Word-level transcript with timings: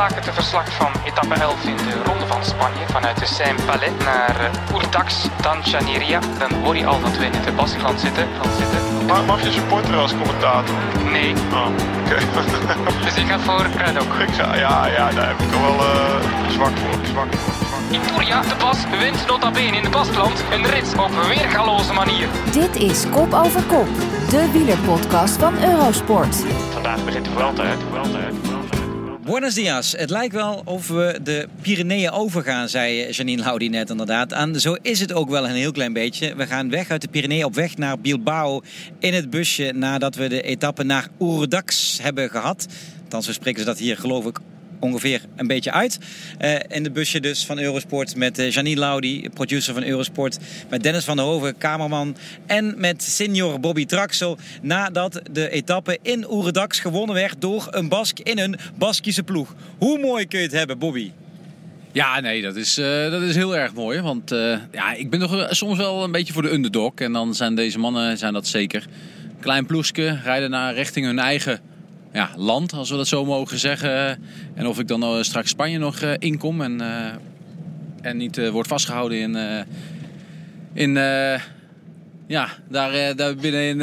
vandaag 0.00 0.24
het 0.24 0.34
verslag 0.34 0.72
van 0.72 0.92
etappe 1.04 1.34
11 1.34 1.64
in 1.64 1.76
de 1.76 2.02
Ronde 2.04 2.26
van 2.26 2.44
Spanje. 2.44 2.84
Vanuit 2.86 3.18
de 3.18 3.26
Saint-Palais 3.26 3.90
naar 4.04 4.36
uh, 4.40 4.76
Urtax, 4.76 5.28
dan 5.40 5.62
Chaniria. 5.62 6.20
Dan 6.38 6.52
hoor 6.62 6.76
je 6.76 6.86
al 6.86 7.00
dat 7.00 7.16
we 7.16 7.24
in 7.24 7.32
het 7.32 7.56
Baskeland 7.56 8.00
zitten. 8.00 8.26
Gaan 8.40 8.52
zitten. 8.58 9.06
Maar 9.06 9.24
mag 9.24 9.42
je 9.42 9.50
supporter 9.50 9.96
als 9.96 10.10
commentator? 10.10 10.74
Nee. 11.12 11.34
Oh, 11.52 11.66
oké. 12.00 12.18
dus 13.04 13.14
ik 13.14 13.26
ga 13.26 13.38
voor 13.38 13.66
Kradok. 13.76 14.14
Ik 14.28 14.34
ga, 14.34 14.54
ja, 14.56 14.86
ja, 14.86 15.10
daar 15.10 15.28
heb 15.28 15.40
ik 15.40 15.50
toch 15.50 15.60
wel 15.60 15.74
uh, 15.74 16.50
zwak 16.50 16.76
voor. 16.76 17.06
Zwak 17.06 17.34
voor. 17.34 17.68
De 18.30 18.56
Bas, 18.58 18.78
wint 18.98 19.26
nota 19.26 19.50
bene 19.50 19.76
in 19.76 19.82
de 19.82 19.90
Baskeland. 19.90 20.44
Een 20.52 20.66
rit 20.66 20.94
op 20.98 21.10
weergaloze 21.28 21.92
manier. 21.92 22.28
Dit 22.52 22.76
is 22.76 23.10
Kop 23.10 23.32
over 23.32 23.62
Kop, 23.62 23.88
de 24.30 24.50
wielerpodcast 24.52 25.36
van 25.36 25.54
Eurosport. 25.62 26.36
Vandaag 26.72 27.04
begint 27.04 27.24
de 27.24 27.30
Vuelta, 27.30 27.62
hè? 27.62 27.76
De 27.76 27.84
Vuelta, 27.90 28.18
hè? 28.18 28.49
Buenos 29.30 29.54
dias. 29.54 29.92
Het 29.96 30.10
lijkt 30.10 30.34
wel 30.34 30.62
of 30.64 30.88
we 30.88 31.18
de 31.22 31.48
Pyreneeën 31.62 32.10
overgaan, 32.10 32.68
zei 32.68 33.10
Janine 33.10 33.42
Laudi 33.42 33.68
net 33.68 33.90
inderdaad. 33.90 34.32
En 34.32 34.60
zo 34.60 34.76
is 34.82 35.00
het 35.00 35.12
ook 35.12 35.28
wel 35.30 35.44
een 35.44 35.54
heel 35.54 35.72
klein 35.72 35.92
beetje. 35.92 36.34
We 36.34 36.46
gaan 36.46 36.70
weg 36.70 36.90
uit 36.90 37.00
de 37.00 37.08
Pyreneeën 37.08 37.44
op 37.44 37.54
weg 37.54 37.76
naar 37.76 38.00
Bilbao 38.00 38.60
in 38.98 39.14
het 39.14 39.30
busje 39.30 39.72
nadat 39.74 40.14
we 40.14 40.28
de 40.28 40.42
etappe 40.42 40.82
naar 40.82 41.08
Urdax 41.20 41.98
hebben 42.02 42.30
gehad. 42.30 42.66
Althans, 43.02 43.32
spreken 43.32 43.60
ze 43.60 43.66
dat 43.66 43.78
hier 43.78 43.96
geloof 43.96 44.26
ik 44.26 44.38
ongeveer 44.80 45.20
een 45.36 45.46
beetje 45.46 45.72
uit. 45.72 45.98
Uh, 46.40 46.54
in 46.68 46.82
de 46.82 46.90
busje 46.90 47.20
dus 47.20 47.46
van 47.46 47.58
Eurosport 47.58 48.16
met 48.16 48.38
uh, 48.38 48.50
Janine 48.50 48.80
Laudi, 48.80 49.28
producer 49.34 49.74
van 49.74 49.84
Eurosport. 49.84 50.38
Met 50.68 50.82
Dennis 50.82 51.04
van 51.04 51.16
der 51.16 51.24
Hoven, 51.24 51.58
kamerman. 51.58 52.16
En 52.46 52.74
met 52.76 53.02
senior 53.02 53.60
Bobby 53.60 53.86
Traxel. 53.86 54.38
Nadat 54.62 55.20
de 55.32 55.50
etappe 55.50 55.98
in 56.02 56.30
Oeredax 56.30 56.80
gewonnen 56.80 57.14
werd 57.14 57.40
door 57.40 57.66
een 57.70 57.88
Bask 57.88 58.18
in 58.18 58.38
een 58.38 58.56
Baskische 58.78 59.22
ploeg. 59.22 59.54
Hoe 59.78 59.98
mooi 59.98 60.26
kun 60.26 60.38
je 60.38 60.44
het 60.44 60.54
hebben, 60.54 60.78
Bobby? 60.78 61.10
Ja, 61.92 62.20
nee, 62.20 62.42
dat 62.42 62.56
is, 62.56 62.78
uh, 62.78 63.10
dat 63.10 63.22
is 63.22 63.34
heel 63.34 63.56
erg 63.56 63.74
mooi. 63.74 64.00
Want 64.00 64.30
ja, 64.72 64.92
ik 64.92 65.10
ben 65.10 65.18
nog 65.18 65.46
soms 65.50 65.78
wel 65.78 66.04
een 66.04 66.12
beetje 66.12 66.32
voor 66.32 66.42
de 66.42 66.52
underdog. 66.52 66.94
En 66.94 67.12
dan 67.12 67.34
zijn 67.34 67.54
deze 67.54 67.78
mannen 67.78 68.18
zijn 68.18 68.32
dat 68.32 68.46
zeker. 68.46 68.86
Klein 69.40 69.66
ploeske, 69.66 70.18
rijden 70.24 70.50
naar 70.50 70.74
richting 70.74 71.06
hun 71.06 71.18
eigen 71.18 71.60
ja, 72.12 72.30
land, 72.36 72.72
als 72.72 72.90
we 72.90 72.96
dat 72.96 73.08
zo 73.08 73.24
mogen 73.24 73.58
zeggen. 73.58 74.22
En 74.54 74.66
of 74.66 74.78
ik 74.78 74.88
dan 74.88 75.02
uh, 75.02 75.22
straks 75.22 75.50
Spanje 75.50 75.78
nog 75.78 76.00
uh, 76.00 76.12
inkom 76.18 76.60
en, 76.60 76.80
uh, 76.80 77.06
en 78.02 78.16
niet 78.16 78.50
word 78.50 78.66
vastgehouden 78.66 79.18
in, 79.18 79.64
in 80.72 80.94
ja, 82.26 82.48
daar, 82.68 83.16
daar 83.16 83.34
binnen 83.34 83.62
in, 83.62 83.80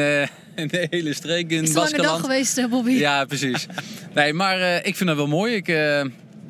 in 0.55 0.67
de 0.67 0.87
hele 0.89 1.13
streek 1.13 1.51
in 1.51 1.63
Is 1.63 1.73
het 1.73 1.77
een 1.77 1.83
lange 1.83 2.03
dag 2.03 2.19
geweest, 2.19 2.69
Bobby. 2.69 2.91
Ja, 2.91 3.25
precies. 3.25 3.65
nee, 4.13 4.33
maar 4.33 4.85
ik 4.85 4.95
vind 4.95 5.09
dat 5.09 5.17
wel 5.17 5.27
mooi. 5.27 5.55
Ik, 5.55 5.67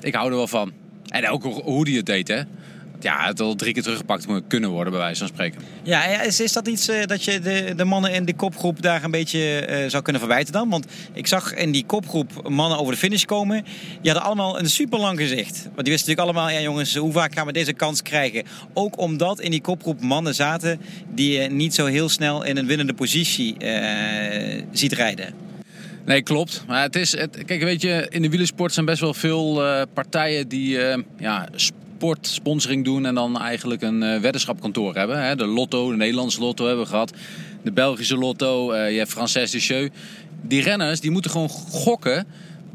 ik 0.02 0.14
hou 0.14 0.30
er 0.30 0.36
wel 0.36 0.48
van. 0.48 0.72
En 1.08 1.30
ook 1.30 1.44
hoe 1.44 1.86
die 1.86 1.98
het 1.98 2.06
deed, 2.06 2.28
hè 2.28 2.42
ja, 3.00 3.28
het 3.28 3.40
al 3.40 3.56
drie 3.56 3.74
keer 3.74 3.84
teruggepakt 3.84 4.28
moet 4.28 4.44
kunnen 4.48 4.70
worden, 4.70 4.94
bij 4.94 5.02
wijze 5.02 5.20
van 5.20 5.28
spreken. 5.28 5.62
Ja, 5.84 6.22
is, 6.22 6.40
is 6.40 6.54
dat 6.54 6.68
iets 6.68 6.90
uh, 6.90 7.06
dat 7.06 7.24
je 7.24 7.40
de, 7.40 7.74
de 7.76 7.86
mannen 7.86 8.14
in 8.14 8.26
de 8.26 8.34
kopgroep 8.34 8.82
daar 8.82 9.04
een 9.04 9.12
beetje 9.12 9.68
uh, 9.70 9.90
zou 9.90 10.04
kunnen 10.04 10.22
verwijten 10.22 10.54
dan? 10.54 10.70
Want 10.70 10.86
ik 11.14 11.28
zag 11.28 11.54
in 11.54 11.72
die 11.72 11.86
kopgroep 11.86 12.50
mannen 12.50 12.78
over 12.78 12.94
de 12.94 13.00
finish 13.00 13.24
komen. 13.24 13.64
Die 14.02 14.12
hadden 14.12 14.24
allemaal 14.24 14.60
een 14.60 14.70
super 14.70 15.00
lang 15.00 15.18
gezicht. 15.20 15.64
Want 15.64 15.84
die 15.86 15.94
wisten 15.94 16.10
natuurlijk 16.10 16.20
allemaal, 16.20 16.50
ja 16.50 16.62
jongens, 16.62 16.96
hoe 16.96 17.12
vaak 17.12 17.34
gaan 17.34 17.46
we 17.46 17.52
deze 17.52 17.74
kans 17.74 18.02
krijgen? 18.02 18.44
Ook 18.74 19.00
omdat 19.00 19.40
in 19.40 19.52
die 19.52 19.62
kopgroep 19.62 20.02
mannen 20.02 20.36
zaten 20.36 20.80
die 21.14 21.40
je 21.40 21.50
niet 21.50 21.74
zo 21.74 21.86
heel 21.86 22.10
snel 22.10 22.44
in 22.44 22.58
een 22.58 22.68
winnende 22.68 22.94
positie 22.94 23.56
uh, 23.60 24.64
ziet 24.72 24.94
rijden. 24.94 25.34
Nee, 26.06 26.22
klopt. 26.22 26.64
Maar 26.68 26.82
het 26.82 26.96
is, 26.96 27.18
het, 27.18 27.46
kijk, 27.46 27.64
weet 27.64 27.82
je, 27.82 28.06
in 28.10 28.22
de 28.22 28.30
wielersport 28.30 28.74
zijn 28.74 28.86
best 28.86 29.02
wel 29.02 29.14
veel 29.14 29.64
partijen 29.94 30.48
die 30.48 30.78
ja, 31.18 31.48
sport 31.98 32.28
sponsoring 32.28 32.86
doen 32.86 33.06
en 33.06 33.16
dan 33.16 33.40
eigenlijk 33.40 33.82
een 33.82 34.02
uh, 34.02 34.20
weddenschapkantoor 34.20 34.96
hebben. 34.96 35.24
Hè. 35.24 35.36
De 35.36 35.46
Lotto, 35.46 35.90
de 35.90 35.96
Nederlandse 35.96 36.40
Lotto 36.40 36.66
hebben 36.66 36.84
we 36.84 36.90
gehad. 36.90 37.14
De 37.64 37.72
Belgische 37.72 38.18
Lotto, 38.18 38.74
uh, 38.74 38.92
je 38.92 38.98
hebt 38.98 39.10
Frances 39.10 39.52
Descheux. 39.52 39.96
Die 40.42 40.62
renners 40.62 41.00
die 41.00 41.12
moeten 41.12 41.32
gewoon 41.32 41.50
gokken 41.50 42.28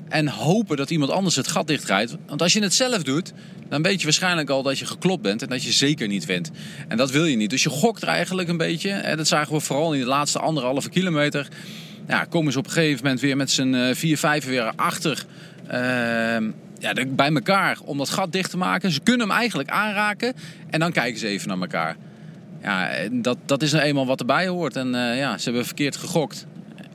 en 0.08 0.28
hopen 0.28 0.76
dat 0.76 0.90
iemand 0.90 1.10
anders 1.10 1.36
het 1.36 1.48
gat 1.48 1.66
dichtrijdt. 1.66 2.16
Want 2.26 2.42
als 2.42 2.52
je 2.52 2.62
het 2.62 2.74
zelf 2.74 3.02
doet, 3.02 3.32
dan 3.68 3.82
weet 3.82 3.98
je 3.98 4.04
waarschijnlijk 4.04 4.50
al 4.50 4.62
dat 4.62 4.78
je 4.78 4.86
geklopt 4.86 5.22
bent 5.22 5.42
en 5.42 5.48
dat 5.48 5.62
je 5.62 5.72
zeker 5.72 6.08
niet 6.08 6.24
wint. 6.24 6.50
En 6.88 6.96
dat 6.96 7.10
wil 7.10 7.24
je 7.24 7.36
niet. 7.36 7.50
Dus 7.50 7.62
je 7.62 7.70
gokt 7.70 8.02
er 8.02 8.08
eigenlijk 8.08 8.48
een 8.48 8.56
beetje. 8.56 8.90
En 8.90 9.16
dat 9.16 9.28
zagen 9.28 9.54
we 9.54 9.60
vooral 9.60 9.92
in 9.92 10.00
de 10.00 10.06
laatste 10.06 10.38
anderhalve 10.38 10.88
kilometer. 10.88 11.48
Ja, 12.08 12.24
komen 12.24 12.52
ze 12.52 12.58
op 12.58 12.66
een 12.66 12.72
gegeven 12.72 13.02
moment 13.02 13.20
weer 13.20 13.36
met 13.36 13.50
z'n 13.50 13.74
uh, 13.74 13.94
vier, 13.94 14.18
vijf 14.18 14.44
weer 14.44 14.72
achter 14.76 15.26
ja, 16.82 16.94
bij 17.08 17.32
elkaar 17.32 17.78
om 17.84 17.98
dat 17.98 18.10
gat 18.10 18.32
dicht 18.32 18.50
te 18.50 18.56
maken. 18.56 18.90
Ze 18.90 19.00
kunnen 19.00 19.28
hem 19.28 19.36
eigenlijk 19.36 19.70
aanraken 19.70 20.34
en 20.70 20.80
dan 20.80 20.92
kijken 20.92 21.20
ze 21.20 21.26
even 21.26 21.48
naar 21.48 21.60
elkaar. 21.60 21.96
Ja, 22.62 22.90
dat, 23.12 23.38
dat 23.46 23.62
is 23.62 23.72
nou 23.72 23.84
eenmaal 23.84 24.06
wat 24.06 24.20
erbij 24.20 24.46
hoort. 24.46 24.76
En 24.76 24.86
uh, 24.94 25.18
ja, 25.18 25.38
ze 25.38 25.44
hebben 25.44 25.66
verkeerd 25.66 25.96
gegokt. 25.96 26.46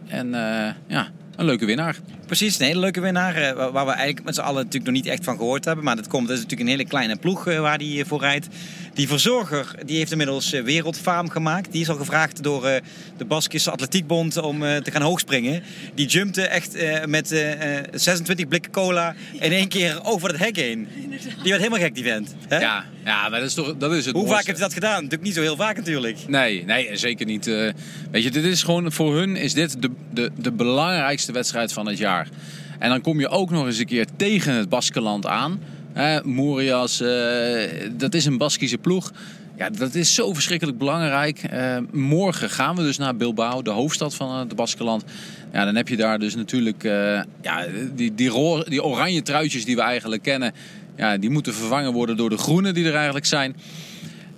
En 0.07 0.27
uh, 0.27 0.67
ja, 0.87 1.07
een 1.35 1.45
leuke 1.45 1.65
winnaar. 1.65 1.95
Precies, 2.25 2.59
een 2.59 2.65
hele 2.65 2.79
leuke 2.79 3.01
winnaar. 3.01 3.41
Uh, 3.41 3.71
waar 3.71 3.85
we 3.85 3.91
eigenlijk 3.91 4.23
met 4.23 4.35
z'n 4.35 4.41
allen 4.41 4.63
natuurlijk 4.63 4.85
nog 4.85 4.93
niet 4.93 5.05
echt 5.05 5.23
van 5.23 5.37
gehoord 5.37 5.65
hebben. 5.65 5.85
Maar 5.85 5.95
dat 5.95 6.07
komt, 6.07 6.27
dat 6.27 6.37
is 6.37 6.43
natuurlijk 6.43 6.69
een 6.69 6.75
hele 6.75 6.89
kleine 6.89 7.15
ploeg 7.15 7.43
waar 7.43 7.77
die 7.77 8.05
voor 8.05 8.19
rijdt. 8.19 8.47
Die 8.97 9.07
verzorger 9.07 9.75
die 9.85 9.97
heeft 9.97 10.11
inmiddels 10.11 10.49
wereldfaam 10.49 11.29
gemaakt. 11.29 11.71
Die 11.71 11.81
is 11.81 11.89
al 11.89 11.95
gevraagd 11.95 12.43
door 12.43 12.61
de 13.17 13.25
Baskische 13.25 13.71
Atletiekbond 13.71 14.37
om 14.37 14.59
te 14.59 14.91
gaan 14.91 15.01
hoogspringen. 15.01 15.63
Die 15.93 16.07
jumpte 16.07 16.41
echt 16.41 16.77
met 17.05 17.27
26 17.93 18.47
blikken 18.47 18.71
cola 18.71 19.15
in 19.39 19.51
één 19.51 19.67
keer 19.67 19.99
over 20.03 20.29
het 20.29 20.39
hek 20.39 20.55
heen. 20.55 20.87
Die 21.19 21.51
werd 21.51 21.57
helemaal 21.57 21.79
gek, 21.79 21.95
die 21.95 22.03
vent. 22.03 22.35
Hè? 22.47 22.59
Ja, 22.59 22.85
ja, 23.05 23.29
maar 23.29 23.39
dat 23.39 23.49
is, 23.49 23.53
toch, 23.53 23.77
dat 23.77 23.93
is 23.93 24.05
het 24.05 24.15
Hoe 24.15 24.23
mooiste. 24.23 24.35
vaak 24.35 24.45
heeft 24.45 24.57
hij 24.57 24.67
dat 24.67 24.73
gedaan? 24.73 24.95
Natuurlijk 24.95 25.23
niet 25.23 25.33
zo 25.33 25.41
heel 25.41 25.55
vaak 25.55 25.77
natuurlijk. 25.77 26.17
Nee, 26.27 26.65
nee 26.65 26.97
zeker 26.97 27.25
niet. 27.25 27.45
Weet 28.11 28.23
je, 28.23 28.31
dit 28.31 28.43
is 28.43 28.63
gewoon, 28.63 28.91
voor 28.91 29.15
hun 29.15 29.35
is 29.35 29.53
dit 29.53 29.81
de, 29.81 29.89
de, 30.13 30.31
de 30.37 30.51
belangrijkste 30.51 31.31
wedstrijd 31.31 31.73
van 31.73 31.87
het 31.87 31.97
jaar. 31.97 32.27
En 32.79 32.89
dan 32.89 33.01
kom 33.01 33.19
je 33.19 33.29
ook 33.29 33.49
nog 33.49 33.65
eens 33.65 33.77
een 33.77 33.85
keer 33.85 34.05
tegen 34.15 34.53
het 34.53 34.69
Baskeland 34.69 35.25
aan. 35.25 35.59
Eh, 35.97 36.21
Mourias, 36.23 37.01
uh, 37.01 37.09
dat 37.91 38.13
is 38.13 38.25
een 38.25 38.37
Baskische 38.37 38.77
ploeg. 38.77 39.11
Ja, 39.57 39.69
dat 39.69 39.95
is 39.95 40.13
zo 40.13 40.33
verschrikkelijk 40.33 40.77
belangrijk. 40.77 41.43
Uh, 41.53 41.77
morgen 41.91 42.49
gaan 42.49 42.75
we 42.75 42.81
dus 42.81 42.97
naar 42.97 43.15
Bilbao, 43.15 43.61
de 43.61 43.69
hoofdstad 43.69 44.15
van 44.15 44.35
het 44.35 44.55
Baskeland. 44.55 45.03
Ja, 45.53 45.65
dan 45.65 45.75
heb 45.75 45.87
je 45.87 45.95
daar 45.95 46.19
dus 46.19 46.35
natuurlijk 46.35 46.83
ja, 47.41 47.65
die, 47.95 48.15
die, 48.15 48.31
die 48.69 48.83
oranje 48.83 49.21
truitjes 49.21 49.65
die 49.65 49.75
we 49.75 49.81
eigenlijk 49.81 50.21
kennen. 50.21 50.53
Ja, 50.97 51.17
die 51.17 51.29
moeten 51.29 51.53
vervangen 51.53 51.93
worden 51.93 52.17
door 52.17 52.29
de 52.29 52.37
groene 52.37 52.71
die 52.71 52.85
er 52.85 52.95
eigenlijk 52.95 53.25
zijn. 53.25 53.55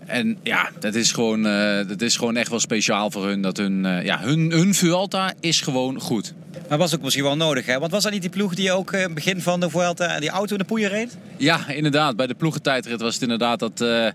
En 0.09 0.37
ja, 0.43 0.69
dat 0.79 0.95
is 0.95 1.11
gewoon, 1.11 1.45
uh, 1.45 1.87
dat 1.87 2.01
is 2.01 2.17
gewoon 2.17 2.35
echt 2.35 2.49
wel 2.49 2.59
speciaal 2.59 3.11
voor 3.11 3.27
hun. 3.27 3.41
Dat 3.41 3.57
hun, 3.57 3.83
uh, 3.83 4.05
ja, 4.05 4.19
hun, 4.19 4.51
hun 4.51 4.73
Vuelta 4.73 5.33
is 5.39 5.61
gewoon 5.61 5.99
goed. 5.99 6.33
Maar 6.69 6.77
was 6.77 6.95
ook 6.95 7.01
misschien 7.01 7.23
wel 7.23 7.35
nodig, 7.35 7.65
hè? 7.65 7.79
Want 7.79 7.91
was 7.91 8.03
dat 8.03 8.11
niet 8.11 8.21
die 8.21 8.29
ploeg 8.29 8.55
die 8.55 8.71
ook 8.71 8.93
in 8.93 8.99
het 8.99 9.13
begin 9.13 9.41
van 9.41 9.59
de 9.59 9.69
Vuelta 9.69 10.19
die 10.19 10.29
auto 10.29 10.51
in 10.51 10.59
de 10.59 10.65
poeier 10.65 10.89
reed? 10.89 11.17
Ja, 11.37 11.67
inderdaad. 11.67 12.15
Bij 12.15 12.27
de 12.27 12.33
ploegentijdrit 12.33 13.01
was 13.01 13.13
het 13.13 13.23
inderdaad 13.23 13.59
dat 13.59 13.81
uh, 13.81 14.07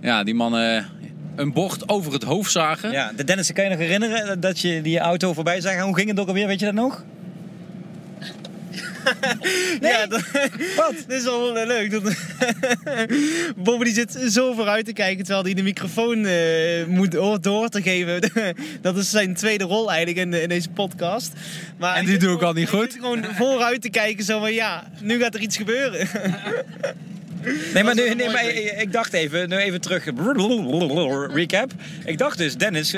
ja, 0.00 0.24
die 0.24 0.34
mannen 0.34 0.86
een 1.36 1.52
bocht 1.52 1.88
over 1.88 2.12
het 2.12 2.22
hoofd 2.22 2.50
zagen. 2.50 2.90
Ja, 2.90 3.12
de 3.16 3.24
Dennis, 3.24 3.52
kan 3.52 3.64
je 3.64 3.70
nog 3.70 3.78
herinneren 3.78 4.40
dat 4.40 4.60
je 4.60 4.82
die 4.82 4.98
auto 4.98 5.32
voorbij 5.32 5.60
zag? 5.60 5.80
Hoe 5.80 5.94
ging 5.94 6.08
het 6.08 6.20
ook 6.20 6.28
alweer? 6.28 6.46
Weet 6.46 6.60
je 6.60 6.64
dat 6.64 6.74
nog? 6.74 7.04
nee. 9.80 9.92
Ja, 9.92 10.06
dat, 10.06 10.22
Wat? 10.76 10.94
Dat 11.06 11.18
is 11.18 11.24
wel 11.24 11.52
leuk. 11.52 11.90
Dat, 11.90 12.02
Bobby 13.64 13.84
die 13.84 13.94
zit 13.94 14.18
zo 14.28 14.52
vooruit 14.52 14.84
te 14.84 14.92
kijken 14.92 15.24
terwijl 15.24 15.44
hij 15.44 15.54
de 15.54 15.62
microfoon 15.62 16.24
uh, 16.24 16.84
moet 16.86 17.42
door 17.42 17.68
te 17.68 17.82
geven. 17.82 18.32
dat 18.80 18.96
is 18.96 19.10
zijn 19.10 19.34
tweede 19.34 19.64
rol 19.64 19.90
eigenlijk 19.90 20.26
in, 20.26 20.42
in 20.42 20.48
deze 20.48 20.68
podcast. 20.68 21.32
Maar 21.76 21.96
en 21.96 22.04
die 22.04 22.18
doe 22.18 22.34
ik 22.34 22.42
al 22.42 22.52
niet 22.52 22.68
goed. 22.68 22.92
gewoon 22.92 23.24
vooruit 23.24 23.82
te 23.82 23.90
kijken 23.90 24.24
zo 24.24 24.40
van 24.40 24.52
ja, 24.52 24.90
nu 25.00 25.20
gaat 25.20 25.34
er 25.34 25.40
iets 25.40 25.56
gebeuren. 25.56 26.08
Nee, 27.74 27.84
maar, 27.84 27.94
nu, 27.94 28.14
nee, 28.14 28.30
maar 28.30 28.44
ik 28.78 28.92
dacht 28.92 29.12
even, 29.12 29.48
nu 29.48 29.56
even 29.56 29.80
terug. 29.80 30.04
Recap. 31.32 31.70
Ik 32.04 32.18
dacht 32.18 32.38
dus, 32.38 32.56
Dennis, 32.56 32.94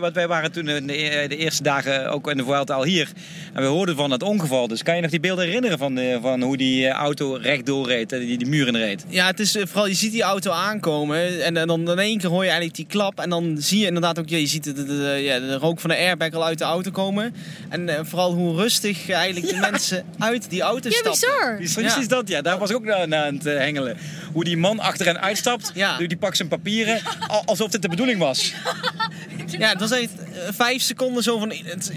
want 0.00 0.14
wij 0.14 0.28
waren 0.28 0.52
toen 0.52 0.64
de 0.64 1.36
eerste 1.36 1.62
dagen 1.62 2.10
ook 2.10 2.30
in 2.30 2.36
de 2.36 2.44
Vuelta 2.44 2.74
al 2.74 2.84
hier. 2.84 3.08
En 3.52 3.62
we 3.62 3.68
hoorden 3.68 3.96
van 3.96 4.10
het 4.10 4.22
ongeval. 4.22 4.68
Dus 4.68 4.82
kan 4.82 4.96
je 4.96 5.02
nog 5.02 5.10
die 5.10 5.20
beelden 5.20 5.44
herinneren 5.44 5.78
van, 5.78 6.00
van 6.22 6.42
hoe 6.42 6.56
die 6.56 6.88
auto 6.88 7.32
rechtdoor 7.32 7.88
reed, 7.88 8.10
die, 8.10 8.38
die 8.38 8.48
muur 8.48 8.66
in 8.66 8.76
reed? 8.76 9.04
Ja, 9.08 9.26
het 9.26 9.40
is 9.40 9.56
vooral, 9.60 9.86
je 9.86 9.94
ziet 9.94 10.12
die 10.12 10.22
auto 10.22 10.50
aankomen 10.50 11.42
en, 11.42 11.56
en 11.56 11.66
dan 11.66 11.90
in 11.90 11.98
één 11.98 12.18
keer 12.18 12.30
hoor 12.30 12.42
je 12.42 12.48
eigenlijk 12.48 12.76
die 12.76 12.86
klap. 12.86 13.20
En 13.20 13.30
dan 13.30 13.56
zie 13.58 13.78
je 13.78 13.86
inderdaad 13.86 14.18
ook, 14.18 14.28
ja, 14.28 14.36
je 14.36 14.46
ziet 14.46 14.64
de, 14.64 14.72
de, 14.72 14.84
de, 14.84 15.18
ja, 15.22 15.38
de 15.38 15.54
rook 15.54 15.80
van 15.80 15.90
de 15.90 15.96
airbag 15.96 16.32
al 16.32 16.44
uit 16.44 16.58
de 16.58 16.64
auto 16.64 16.90
komen. 16.90 17.34
En 17.68 17.88
uh, 17.88 17.94
vooral 18.02 18.32
hoe 18.32 18.56
rustig 18.56 19.10
eigenlijk 19.10 19.48
de 19.48 19.54
ja. 19.54 19.70
mensen 19.70 20.04
uit 20.18 20.50
die 20.50 20.62
auto 20.62 20.88
ja, 20.88 20.94
stappen. 20.94 21.58
Bizar. 21.58 21.82
Precies 21.82 22.02
ja. 22.02 22.08
dat, 22.08 22.28
ja. 22.28 22.42
Daar 22.42 22.58
was 22.58 22.70
ik 22.70 22.76
ook 22.76 22.84
naar, 22.84 23.08
naar 23.08 23.26
aan 23.26 23.34
het 23.34 23.44
hengelen. 23.44 23.83
Hoe 24.32 24.44
die 24.44 24.56
man 24.56 24.78
achter 24.80 25.06
hen 25.06 25.20
uitstapt, 25.20 25.70
ja. 25.74 25.98
die 25.98 26.16
pakt 26.16 26.36
zijn 26.36 26.48
papieren, 26.48 27.00
alsof 27.44 27.70
dit 27.70 27.82
de 27.82 27.88
bedoeling 27.88 28.18
was. 28.18 28.52
Ja, 29.58 29.68
het 29.68 29.80
was 29.80 29.90
echt 29.90 30.10
eh, 30.18 30.26
vijf 30.52 30.82
seconden 30.82 31.22
zo 31.22 31.38
van 31.38 31.50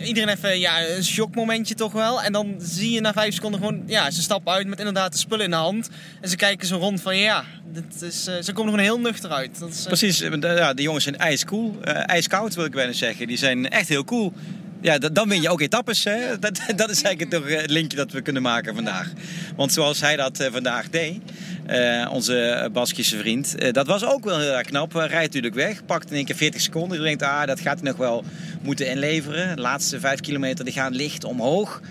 iedereen 0.03 0.29
even 0.29 0.59
ja, 0.59 0.87
een 0.89 1.03
shockmomentje 1.03 1.75
toch 1.75 1.91
wel. 1.91 2.21
En 2.21 2.31
dan 2.33 2.55
zie 2.59 2.91
je 2.91 3.01
na 3.01 3.13
vijf 3.13 3.33
seconden 3.33 3.59
gewoon, 3.59 3.83
ja, 3.85 4.11
ze 4.11 4.21
stappen 4.21 4.53
uit 4.53 4.67
met 4.67 4.77
inderdaad 4.79 5.11
de 5.11 5.17
spullen 5.17 5.45
in 5.45 5.51
de 5.51 5.57
hand. 5.57 5.89
En 6.21 6.29
ze 6.29 6.35
kijken 6.35 6.67
zo 6.67 6.77
rond 6.77 7.01
van 7.01 7.17
ja, 7.17 7.43
dit 7.73 8.01
is, 8.01 8.27
eh, 8.27 8.33
ze 8.43 8.53
komen 8.53 8.73
er 8.73 8.79
gewoon 8.79 8.95
heel 8.95 8.99
nuchter 9.11 9.29
uit. 9.31 9.59
Dat 9.59 9.69
is, 9.69 9.79
eh, 9.79 9.85
Precies, 9.85 10.17
de- 10.17 10.53
ja, 10.57 10.73
de 10.73 10.81
jongens 10.81 11.03
zijn 11.03 11.17
ijscool. 11.17 11.77
eh 11.83 12.09
ijskoud 12.09 12.55
wil 12.55 12.65
ik 12.65 12.71
bijna 12.71 12.91
zeggen. 12.93 13.27
Die 13.27 13.37
zijn 13.37 13.69
echt 13.69 13.87
heel 13.89 14.03
cool. 14.03 14.33
Ja, 14.81 14.97
dan 14.97 15.29
win 15.29 15.41
je 15.41 15.49
ook 15.49 15.61
etappes. 15.61 16.03
Hè? 16.03 16.17
Dat, 16.39 16.61
dat 16.75 16.89
is 16.89 17.01
eigenlijk 17.01 17.29
toch 17.29 17.49
eh, 17.49 17.61
het 17.61 17.69
linkje 17.69 17.97
dat 17.97 18.11
we 18.11 18.21
kunnen 18.21 18.41
maken 18.41 18.75
vandaag. 18.75 19.11
Want 19.55 19.73
zoals 19.73 20.01
hij 20.01 20.15
dat 20.15 20.39
eh, 20.39 20.51
vandaag 20.51 20.89
deed, 20.89 21.21
eh, 21.65 22.09
onze 22.11 22.69
Baskische 22.73 23.17
vriend, 23.17 23.73
dat 23.73 23.87
was 23.87 24.05
ook 24.05 24.23
wel 24.23 24.39
heel 24.39 24.51
erg 24.51 24.67
knap. 24.67 24.93
Hij 24.93 25.07
rijdt 25.07 25.33
natuurlijk 25.33 25.55
weg, 25.55 25.85
pakt 25.85 26.09
in 26.09 26.15
één 26.15 26.25
keer 26.25 26.35
40 26.35 26.61
seconden. 26.61 26.97
Je 26.97 27.03
denkt, 27.03 27.23
ah, 27.23 27.45
dat 27.45 27.59
gaat 27.59 27.79
hij 27.79 27.89
nog 27.89 27.97
wel 27.97 28.23
moeten 28.61 28.89
inleveren. 28.89 29.55
De 29.55 29.61
laatste 29.61 29.99
5 29.99 30.19
kilometer 30.19 30.65
die 30.65 30.73
gaan 30.73 30.95
licht 30.95 31.23
omhoog. 31.23 31.81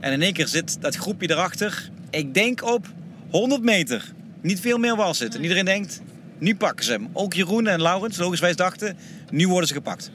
En 0.00 0.12
in 0.12 0.22
één 0.22 0.32
keer 0.32 0.48
zit 0.48 0.76
dat 0.80 0.96
groepje 0.96 1.30
erachter, 1.30 1.90
ik 2.10 2.34
denk 2.34 2.64
op 2.64 2.86
100 3.30 3.62
meter. 3.62 4.12
Niet 4.40 4.60
veel 4.60 4.78
meer 4.78 4.96
was 4.96 5.18
het. 5.18 5.34
En 5.34 5.42
iedereen 5.42 5.64
denkt, 5.64 6.00
nu 6.38 6.56
pakken 6.56 6.84
ze 6.84 6.92
hem. 6.92 7.08
Ook 7.12 7.34
Jeroen 7.34 7.66
en 7.66 7.82
Laurens, 7.82 8.16
logischwijs 8.16 8.56
dachten, 8.56 8.96
nu 9.30 9.48
worden 9.48 9.68
ze 9.68 9.74
gepakt. 9.74 10.10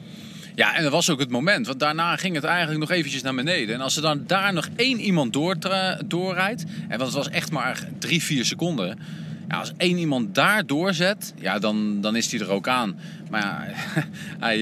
Ja, 0.58 0.74
en 0.74 0.82
dat 0.82 0.92
was 0.92 1.10
ook 1.10 1.18
het 1.18 1.30
moment. 1.30 1.66
Want 1.66 1.80
daarna 1.80 2.16
ging 2.16 2.34
het 2.34 2.44
eigenlijk 2.44 2.80
nog 2.80 2.90
eventjes 2.90 3.22
naar 3.22 3.34
beneden. 3.34 3.74
En 3.74 3.80
als 3.80 3.96
er 3.96 4.02
dan 4.02 4.22
daar 4.26 4.52
nog 4.52 4.68
één 4.76 5.00
iemand 5.00 5.32
doortra- 5.32 5.98
doorrijdt... 6.04 6.64
En 6.88 6.98
want 6.98 7.00
het 7.00 7.12
was 7.12 7.28
echt 7.28 7.50
maar 7.50 7.88
drie, 7.98 8.22
vier 8.22 8.44
seconden. 8.44 8.98
Ja, 9.48 9.58
als 9.58 9.72
één 9.76 9.98
iemand 9.98 10.34
daar 10.34 10.66
doorzet, 10.66 11.34
ja, 11.40 11.58
dan, 11.58 12.00
dan 12.00 12.16
is 12.16 12.30
hij 12.30 12.40
er 12.40 12.50
ook 12.50 12.68
aan. 12.68 12.98
Maar 13.30 13.40
ja, 13.42 13.66
hij, 14.46 14.58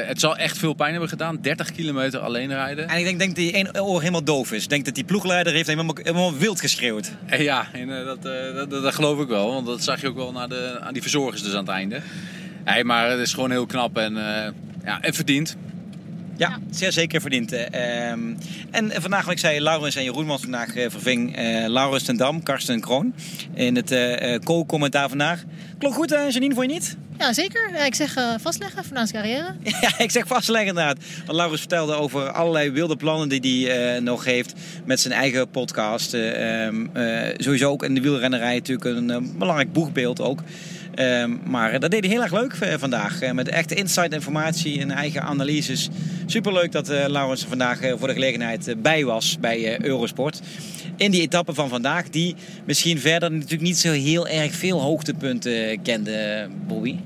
eh, 0.00 0.08
het 0.08 0.20
zal 0.20 0.36
echt 0.36 0.58
veel 0.58 0.74
pijn 0.74 0.90
hebben 0.90 1.08
gedaan. 1.08 1.38
30 1.40 1.72
kilometer 1.72 2.20
alleen 2.20 2.48
rijden. 2.48 2.88
En 2.88 2.98
ik 2.98 3.04
denk, 3.04 3.18
denk 3.18 3.34
dat 3.34 3.44
die 3.44 3.52
één 3.52 3.80
oor 3.80 4.00
helemaal 4.00 4.24
doof 4.24 4.52
is. 4.52 4.62
Ik 4.62 4.68
denk 4.68 4.84
dat 4.84 4.94
die 4.94 5.04
ploegleider 5.04 5.52
heeft 5.52 5.68
helemaal, 5.68 5.96
helemaal 6.02 6.36
wild 6.36 6.60
geschreeuwd. 6.60 7.12
En 7.26 7.42
ja, 7.42 7.66
en, 7.72 7.98
eh, 7.98 8.04
dat, 8.04 8.24
eh, 8.24 8.54
dat, 8.54 8.70
dat, 8.70 8.82
dat 8.82 8.94
geloof 8.94 9.20
ik 9.20 9.28
wel. 9.28 9.52
Want 9.52 9.66
dat 9.66 9.82
zag 9.82 10.00
je 10.00 10.08
ook 10.08 10.16
wel 10.16 10.32
naar 10.32 10.48
de, 10.48 10.78
aan 10.80 10.92
die 10.92 11.02
verzorgers 11.02 11.42
dus 11.42 11.52
aan 11.52 11.64
het 11.64 11.68
einde. 11.68 12.00
Nee, 12.64 12.84
maar 12.84 13.10
het 13.10 13.20
is 13.20 13.34
gewoon 13.34 13.50
heel 13.50 13.66
knap 13.66 13.96
en, 13.96 14.16
eh, 14.16 14.48
ja, 14.86 15.00
en 15.00 15.14
verdiend. 15.14 15.56
Ja, 16.36 16.58
zeer 16.70 16.92
zeker 16.92 17.20
verdiend. 17.20 17.52
eh. 17.52 18.10
Ehm, 18.10 18.20
en 18.70 18.92
vandaag, 19.02 19.24
wat 19.24 19.32
ik 19.32 19.38
zei, 19.38 19.60
Laurens 19.60 19.96
en 19.96 20.04
Jeroen, 20.04 20.26
want 20.26 20.40
vandaag 20.40 20.74
eh, 20.76 20.90
verving 20.90 21.36
eh, 21.36 21.66
Laurens 21.68 22.02
ten 22.04 22.16
Dam, 22.16 22.42
Karsten 22.42 22.80
Kroon 22.80 23.14
in 23.54 23.76
het 23.76 23.90
eh, 23.90 24.34
eh, 24.34 24.40
co-commentaar 24.42 25.08
vandaag. 25.08 25.44
Klopt 25.78 25.94
goed, 25.94 26.12
eh, 26.12 26.30
Janine, 26.30 26.54
vond 26.54 26.66
je 26.66 26.72
niet? 26.72 26.96
Ja, 27.18 27.32
zeker. 27.32 27.70
Ja, 27.74 27.84
ik 27.84 27.94
zeg 27.94 28.16
eh, 28.16 28.34
vastleggen 28.40 28.84
voor 28.84 28.96
zijn 28.96 29.08
carrière. 29.12 29.54
Ja, 29.80 29.98
ik 29.98 30.10
zeg 30.10 30.26
vastleggen 30.26 30.68
inderdaad. 30.68 30.98
Want 31.26 31.36
Laurens 31.38 31.60
vertelde 31.60 31.94
over 31.94 32.30
allerlei 32.30 32.70
wilde 32.70 32.96
plannen 32.96 33.28
die 33.28 33.66
hij 33.66 33.94
eh, 33.96 34.02
nog 34.02 34.24
heeft 34.24 34.52
met 34.84 35.00
zijn 35.00 35.14
eigen 35.14 35.48
podcast. 35.50 36.14
Eh, 36.14 36.64
ehm, 36.66 36.86
eh, 36.96 37.34
sowieso 37.36 37.70
ook 37.70 37.82
in 37.84 37.94
de 37.94 38.00
wielrennerij 38.00 38.54
natuurlijk 38.54 38.96
een 38.96 39.10
eh, 39.10 39.16
belangrijk 39.38 39.72
boegbeeld 39.72 40.20
ook. 40.20 40.40
Ehm, 40.96 41.36
maar 41.44 41.80
dat 41.80 41.90
deed 41.90 42.04
hij 42.04 42.12
heel 42.12 42.22
erg 42.22 42.32
leuk 42.32 42.52
eh, 42.52 42.74
vandaag. 42.78 43.20
eh, 43.20 43.32
met 43.32 43.48
echte 43.48 43.74
insight 43.74 44.12
informatie 44.12 44.80
en 44.80 44.90
eigen 44.90 45.22
analyses. 45.22 45.88
Superleuk 46.26 46.72
dat 46.72 46.88
eh 46.88 47.04
Laurens 47.08 47.44
vandaag 47.44 47.80
eh, 47.80 47.94
voor 47.98 48.08
de 48.08 48.14
gelegenheid 48.14 48.68
eh, 48.68 48.74
bij 48.78 49.04
was 49.04 49.38
bij 49.40 49.64
eh, 49.64 49.84
Eurosport. 49.84 50.40
In 50.96 51.10
die 51.10 51.20
etappe 51.20 51.54
van 51.54 51.68
vandaag, 51.68 52.08
die 52.08 52.34
misschien 52.64 52.98
verder 52.98 53.32
natuurlijk 53.32 53.62
niet 53.62 53.78
zo 53.78 53.92
heel 53.92 54.28
erg 54.28 54.52
veel 54.52 54.80
hoogtepunten 54.80 55.82
kende, 55.82 56.48
Bobby. 56.66 56.96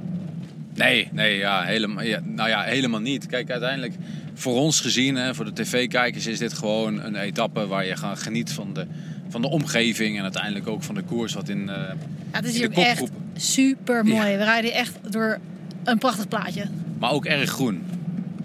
Nee, 0.74 1.08
nee 1.12 1.38
ja, 1.38 1.62
helemaal, 1.62 2.04
ja, 2.04 2.20
nou 2.24 2.48
ja, 2.48 2.62
helemaal 2.62 3.00
niet. 3.00 3.26
Kijk, 3.26 3.50
uiteindelijk 3.50 3.94
voor 4.34 4.54
ons 4.54 4.80
gezien, 4.80 5.16
hè, 5.16 5.34
voor 5.34 5.44
de 5.44 5.62
tv-kijkers, 5.62 6.26
is 6.26 6.38
dit 6.38 6.52
gewoon 6.52 7.02
een 7.02 7.16
etappe 7.16 7.66
waar 7.66 7.86
je 7.86 7.96
gaat 7.96 8.22
geniet 8.22 8.52
van 8.52 8.74
de, 8.74 8.86
van 9.30 9.42
de 9.42 9.48
omgeving 9.50 10.16
en 10.16 10.22
uiteindelijk 10.22 10.66
ook 10.68 10.82
van 10.82 10.94
de 10.94 11.02
koers 11.02 11.34
wat 11.34 11.48
in, 11.48 11.68
eh, 11.68 11.76
Ja, 11.76 11.94
het 12.30 12.44
is 12.44 12.54
in 12.60 12.70
de 12.70 12.74
hier 12.76 12.86
echt 12.86 12.98
kopgroep. 12.98 13.20
super 13.36 14.04
mooi. 14.04 14.36
We 14.36 14.44
rijden 14.44 14.72
echt 14.72 14.98
door 15.12 15.38
een 15.84 15.98
prachtig 15.98 16.28
plaatje. 16.28 16.64
Maar 16.98 17.10
ook 17.12 17.24
erg 17.24 17.50
groen. 17.50 17.82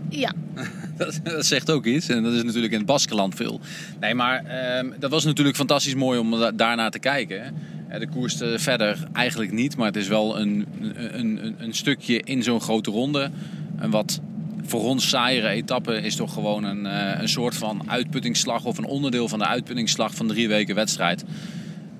Ja, 0.09 0.31
Dat, 0.97 1.19
dat 1.23 1.45
zegt 1.45 1.71
ook 1.71 1.85
iets. 1.85 2.09
En 2.09 2.23
dat 2.23 2.33
is 2.33 2.43
natuurlijk 2.43 2.71
in 2.71 2.77
het 2.77 2.87
Baskeland 2.87 3.35
veel. 3.35 3.59
Nee, 3.99 4.13
maar 4.15 4.43
ehm, 4.45 4.89
dat 4.99 5.11
was 5.11 5.23
natuurlijk 5.23 5.55
fantastisch 5.55 5.95
mooi 5.95 6.19
om 6.19 6.31
da- 6.31 6.51
daarnaar 6.51 6.91
te 6.91 6.99
kijken. 6.99 7.41
Eh, 7.87 7.99
De 7.99 8.07
koers 8.07 8.41
eh, 8.41 8.57
verder 8.57 8.97
eigenlijk 9.13 9.51
niet. 9.51 9.77
Maar 9.77 9.85
het 9.87 9.95
is 9.95 10.07
wel 10.07 10.39
een, 10.39 10.65
een, 10.81 11.19
een, 11.45 11.55
een 11.57 11.73
stukje 11.73 12.21
in 12.23 12.43
zo'n 12.43 12.61
grote 12.61 12.91
ronde. 12.91 13.29
Een 13.77 13.89
wat 13.89 14.19
voor 14.65 14.83
ons 14.83 15.09
saaiere 15.09 15.47
etappe 15.47 16.01
is 16.01 16.15
toch 16.15 16.33
gewoon 16.33 16.63
een, 16.63 16.85
eh, 16.85 17.21
een 17.21 17.29
soort 17.29 17.55
van 17.55 17.83
uitputtingsslag. 17.89 18.65
Of 18.65 18.77
een 18.77 18.85
onderdeel 18.85 19.27
van 19.27 19.39
de 19.39 19.45
uitputtingsslag 19.45 20.15
van 20.15 20.27
drie 20.27 20.47
weken 20.47 20.75
wedstrijd. 20.75 21.23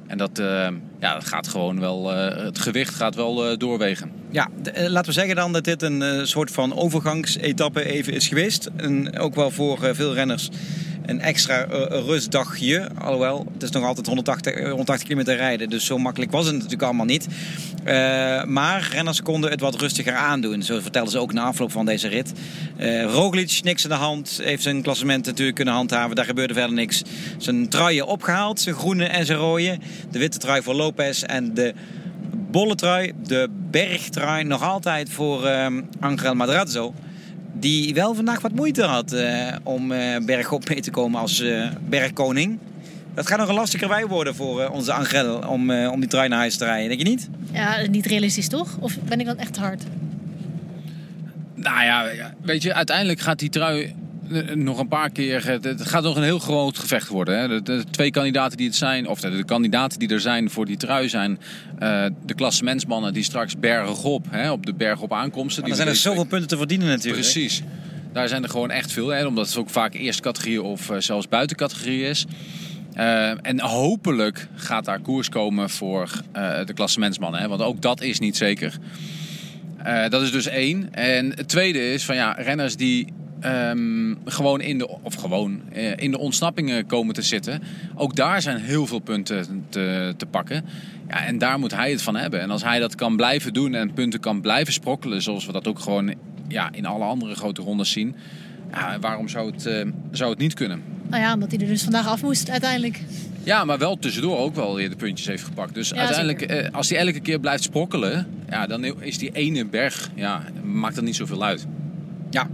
En 0.07 0.17
dat, 0.17 0.39
eh, 0.39 0.67
ja, 0.99 1.13
dat 1.13 1.25
gaat 1.25 1.47
gewoon 1.47 1.79
wel, 1.79 2.13
eh, 2.13 2.43
het 2.43 2.59
gewicht 2.59 2.95
gaat 2.95 3.15
wel 3.15 3.57
doorwegen. 3.57 4.11
Ja, 4.35 4.49
eh, 4.73 4.87
laten 4.87 5.05
we 5.05 5.19
zeggen 5.19 5.35
dan 5.35 5.53
dat 5.53 5.63
dit 5.63 5.81
een 5.81 6.01
eh, 6.01 6.23
soort 6.23 6.51
van 6.51 6.75
overgangsetappe 6.75 7.83
even 7.83 8.13
is 8.13 8.27
geweest. 8.27 8.69
En 8.75 9.19
ook 9.19 9.35
wel 9.35 9.51
voor 9.51 9.83
eh, 9.83 9.89
veel 9.93 10.13
renners 10.13 10.49
een 11.05 11.21
extra 11.21 11.65
rustdagje. 11.89 12.89
Alhoewel, 12.97 13.45
het 13.53 13.63
is 13.63 13.69
nog 13.69 13.83
altijd 13.83 14.07
180, 14.07 14.53
eh, 14.53 14.69
180 14.69 15.07
kilometer 15.07 15.35
rijden. 15.35 15.69
Dus 15.69 15.85
zo 15.85 15.97
makkelijk 15.97 16.31
was 16.31 16.45
het 16.45 16.53
natuurlijk 16.53 16.81
allemaal 16.81 17.05
niet. 17.05 17.27
Maar 18.47 18.89
renners 18.91 19.21
konden 19.21 19.51
het 19.51 19.59
wat 19.59 19.81
rustiger 19.81 20.13
aandoen. 20.13 20.63
Zo 20.63 20.79
vertelden 20.79 21.11
ze 21.11 21.19
ook 21.19 21.33
na 21.33 21.43
afloop 21.43 21.71
van 21.71 21.85
deze 21.85 22.07
rit. 22.07 22.33
Eh 22.77 23.03
Roglic, 23.03 23.59
niks 23.63 23.83
aan 23.83 23.89
de 23.89 23.95
hand. 23.95 24.39
Heeft 24.43 24.63
zijn 24.63 24.81
klassement 24.81 25.25
natuurlijk 25.25 25.55
kunnen 25.55 25.73
handhaven. 25.73 26.15
Daar 26.15 26.25
gebeurde 26.25 26.53
verder 26.53 26.75
niks. 26.75 27.01
Zijn 27.37 27.69
truien 27.69 28.07
opgehaald. 28.07 28.59
Zijn 28.59 28.75
groene 28.75 29.05
en 29.05 29.25
zijn 29.25 29.37
rode. 29.37 29.77
De 30.11 30.19
witte 30.19 30.37
trui 30.37 30.61
voor 30.61 30.73
Lopez. 30.73 31.23
En 31.23 31.53
de 31.53 31.73
bolle 32.55 32.75
trui, 32.75 33.11
de 33.27 33.49
bergtrui, 33.71 34.43
nog 34.43 34.63
altijd 34.63 35.09
voor 35.09 35.45
ehm 35.45 35.81
Angel 35.99 36.35
Madrazo. 36.35 36.93
Die 37.53 37.93
wel 37.93 38.15
vandaag 38.15 38.41
wat 38.41 38.51
moeite 38.51 38.83
had 38.83 39.11
eh, 39.11 39.47
om 39.63 39.91
eh, 39.91 40.25
bergop 40.25 40.69
mee 40.69 40.81
te 40.81 40.91
komen 40.91 41.19
als 41.19 41.39
eh, 41.41 41.67
bergkoning. 41.89 42.59
Dat 43.13 43.27
gaat 43.27 43.39
nog 43.39 43.47
een 43.47 43.55
lastiger 43.55 43.87
wij 43.87 44.05
worden 44.05 44.35
voor 44.35 44.61
eh, 44.61 44.71
onze 44.71 44.93
Angel 44.93 45.37
om, 45.37 45.69
eh, 45.69 45.91
om 45.91 45.99
die 45.99 46.09
trui 46.09 46.27
naar 46.29 46.39
huis 46.39 46.57
te 46.57 46.65
rijden, 46.65 46.87
denk 46.87 47.01
je 47.01 47.07
niet? 47.07 47.29
ja, 47.51 47.81
niet 47.89 48.05
realistisch 48.05 48.47
toch? 48.47 48.77
Of 48.79 48.99
ben 48.99 49.19
ik 49.19 49.25
dan 49.25 49.37
echt 49.37 49.57
hard? 49.57 49.83
Nou 51.55 51.83
ja, 51.83 52.11
weet 52.41 52.63
je, 52.63 52.73
uiteindelijk 52.73 53.19
gaat 53.19 53.39
die 53.39 53.49
trui 53.49 53.95
nog 54.55 54.79
een 54.79 54.87
paar 54.87 55.09
keer. 55.09 55.47
Het, 55.47 55.81
gaat 55.81 56.03
nog 56.03 56.15
een 56.15 56.23
heel 56.23 56.39
groot 56.39 56.79
gevecht 56.79 57.07
worden. 57.07 57.39
Hè. 57.39 57.47
De, 57.47 57.61
de 57.61 57.83
twee 57.91 58.11
kandidaten 58.11 58.57
die 58.57 58.67
het 58.67 58.75
zijn, 58.75 59.07
of 59.07 59.19
de, 59.19 59.29
de 59.29 59.43
kandidaten 59.43 59.99
die 59.99 60.09
er 60.09 60.21
zijn 60.21 60.49
voor 60.49 60.65
die 60.65 60.77
trui 60.77 61.09
zijn. 61.09 61.39
eh, 61.79 62.05
de 62.25 62.33
klassementsmannen 62.33 63.13
die 63.13 63.23
straks 63.23 63.59
bergop, 63.59 64.25
hè, 64.29 64.51
op 64.51 64.65
de 64.65 64.73
bergop 64.73 65.13
aankomsten. 65.13 65.61
Maar 65.61 65.71
er 65.71 65.77
zijn 65.77 65.87
er 65.89 65.95
zoveel 65.95 66.25
punten 66.25 66.47
te 66.47 66.57
verdienen 66.57 66.87
natuurlijk. 66.87 67.21
Precies. 67.21 67.61
Daar 68.13 68.27
zijn 68.27 68.43
er 68.43 68.49
gewoon 68.49 68.71
echt 68.71 68.91
veel. 68.91 69.07
Hè, 69.07 69.25
omdat 69.25 69.47
het 69.47 69.57
ook 69.57 69.69
vaak 69.69 69.93
eerste 69.93 70.21
categorie 70.21 70.61
of 70.61 70.89
eh, 70.89 70.97
zelfs 70.99 71.27
buitencategorie 71.27 72.03
is. 72.03 72.25
Eh, 72.93 73.29
en 73.29 73.59
hopelijk 73.59 74.47
gaat 74.55 74.85
daar 74.85 74.99
koers 74.99 75.29
komen 75.29 75.69
voor 75.69 76.09
eh, 76.31 76.65
de 76.65 76.73
klassementsmannen. 76.73 77.41
Hè, 77.41 77.47
want 77.47 77.61
ook 77.61 77.81
dat 77.81 78.01
is 78.01 78.19
niet 78.19 78.37
zeker. 78.37 78.77
Eh, 79.83 80.09
dat 80.09 80.21
is 80.21 80.31
dus 80.31 80.47
één. 80.47 80.93
En 80.93 81.29
het 81.35 81.47
tweede 81.47 81.93
is 81.93 82.05
van 82.05 82.15
ja, 82.15 82.31
renners 82.31 82.75
die 82.75 83.07
ehm, 83.39 84.13
gewoon 84.25 84.61
in 84.61 84.77
de, 84.77 84.87
of 85.01 85.13
gewoon, 85.15 85.61
eh, 85.71 85.91
in 85.95 86.11
de 86.11 86.17
ontsnappingen 86.17 86.85
komen 86.85 87.13
te 87.13 87.21
zitten. 87.21 87.61
Ook 87.95 88.15
daar 88.15 88.41
zijn 88.41 88.57
heel 88.57 88.87
veel 88.87 88.99
punten 88.99 89.65
te, 89.69 90.13
te 90.17 90.25
pakken. 90.25 90.65
Ja, 91.07 91.25
en 91.25 91.37
daar 91.37 91.59
moet 91.59 91.75
hij 91.75 91.91
het 91.91 92.01
van 92.01 92.15
hebben. 92.15 92.41
En 92.41 92.51
als 92.51 92.63
hij 92.63 92.79
dat 92.79 92.95
kan 92.95 93.15
blijven 93.15 93.53
doen 93.53 93.73
en 93.73 93.93
punten 93.93 94.19
kan 94.19 94.41
blijven 94.41 94.73
sprokkelen, 94.73 95.21
zoals 95.21 95.45
we 95.45 95.51
dat 95.51 95.67
ook 95.67 95.79
gewoon 95.79 96.13
ja, 96.47 96.69
in 96.71 96.85
alle 96.85 97.03
andere 97.03 97.35
grote 97.35 97.61
rondes 97.61 97.91
zien. 97.91 98.15
Ja, 98.71 98.99
waarom 98.99 99.27
zou 99.27 99.51
het, 99.51 99.65
eh, 99.65 99.85
zou 100.11 100.29
het 100.29 100.39
niet 100.39 100.53
kunnen? 100.53 100.81
Nou 101.07 101.21
ja, 101.21 101.33
omdat 101.33 101.51
hij 101.51 101.59
er 101.59 101.67
dus 101.67 101.83
vandaag 101.83 102.07
af 102.07 102.21
moest 102.21 102.49
uiteindelijk. 102.49 103.01
Ja, 103.43 103.65
maar 103.65 103.77
wel 103.77 103.97
tussendoor 103.97 104.37
ook 104.37 104.55
wel 104.55 104.75
weer 104.75 104.89
de 104.89 104.95
puntjes 104.95 105.27
heeft 105.27 105.43
gepakt. 105.43 105.73
Dus 105.73 105.89
Ja, 105.89 105.95
uiteindelijk, 105.95 106.41
eh, 106.41 106.73
als 106.73 106.89
hij 106.89 106.99
elke 106.99 107.19
keer 107.19 107.39
blijft 107.39 107.63
sprokkelen, 107.63 108.27
ja, 108.49 108.67
dan 108.67 108.83
is 109.01 109.17
die 109.17 109.31
ene 109.31 109.65
berg, 109.65 110.09
ja, 110.15 110.43
maakt 110.63 110.95
dat 110.95 111.03
niet 111.03 111.15
zoveel 111.15 111.43
uit. 111.43 111.65
Ja. 112.29 112.47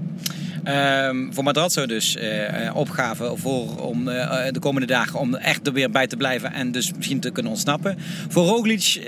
Ehm, 0.63 1.31
voor 1.31 1.43
Madrazo 1.43 1.85
dus 1.85 2.15
eh, 2.15 2.75
opgave 2.75 3.33
voor 3.35 3.77
om 3.77 4.07
eh, 4.07 4.51
de 4.51 4.59
komende 4.59 4.87
dagen 4.87 5.19
om 5.19 5.35
echt 5.35 5.67
er 5.67 5.73
weer 5.73 5.91
bij 5.91 6.07
te 6.07 6.17
blijven 6.17 6.53
en 6.53 6.71
dus 6.71 6.93
misschien 6.93 7.19
te 7.19 7.31
kunnen 7.31 7.51
ontsnappen. 7.51 7.97
Voor 8.27 8.45
Roglic, 8.45 9.01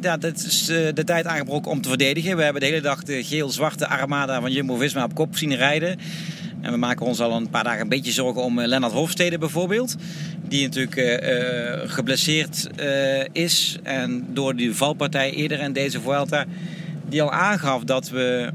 ja, 0.00 0.16
dat 0.16 0.36
is 0.36 0.66
de 0.66 1.04
tijd 1.04 1.26
aangebroken 1.26 1.70
om 1.70 1.80
te 1.80 1.88
verdedigen. 1.88 2.36
We 2.36 2.42
hebben 2.42 2.60
de 2.60 2.68
hele 2.68 2.80
dag 2.80 3.02
de 3.02 3.24
geel-zwarte 3.24 3.86
armada 3.86 4.40
van 4.40 4.52
Jumbo-Visma 4.52 5.04
op 5.04 5.14
kop 5.14 5.36
zien 5.36 5.56
rijden. 5.56 5.98
En 6.60 6.72
we 6.72 6.78
maken 6.78 7.06
ons 7.06 7.20
al 7.20 7.32
een 7.32 7.50
paar 7.50 7.64
dagen 7.64 7.80
een 7.80 7.88
beetje 7.88 8.12
zorgen 8.12 8.42
om 8.42 8.60
Lennart 8.60 8.92
Hofstede 8.92 9.38
bijvoorbeeld. 9.38 9.96
Die 10.48 10.68
natuurlijk 10.68 11.22
geblesseerd 11.90 12.68
is. 13.32 13.78
En 13.82 14.26
door 14.32 14.56
die 14.56 14.74
valpartij 14.74 15.32
eerder 15.32 15.60
in 15.60 15.72
deze 15.72 16.00
Vuelta. 16.00 16.44
Die 17.08 17.22
al 17.22 17.32
aangaf 17.32 17.84
dat 17.84 18.08
we 18.08 18.52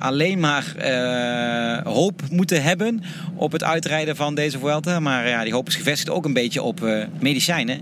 alleen 0.00 0.38
maar 0.38 0.76
eh, 0.76 1.92
hoop 1.92 2.22
moeten 2.30 2.62
hebben 2.62 3.02
op 3.34 3.52
het 3.52 3.64
uitrijden 3.64 4.16
van 4.16 4.34
deze 4.34 4.58
Vuelta. 4.58 5.00
Maar 5.00 5.28
ja, 5.28 5.44
die 5.44 5.52
hoop 5.52 5.68
is 5.68 5.74
gevestigd 5.74 6.10
ook 6.10 6.24
een 6.24 6.32
beetje 6.32 6.62
op 6.62 6.84
eh, 6.84 7.04
medicijnen. 7.18 7.80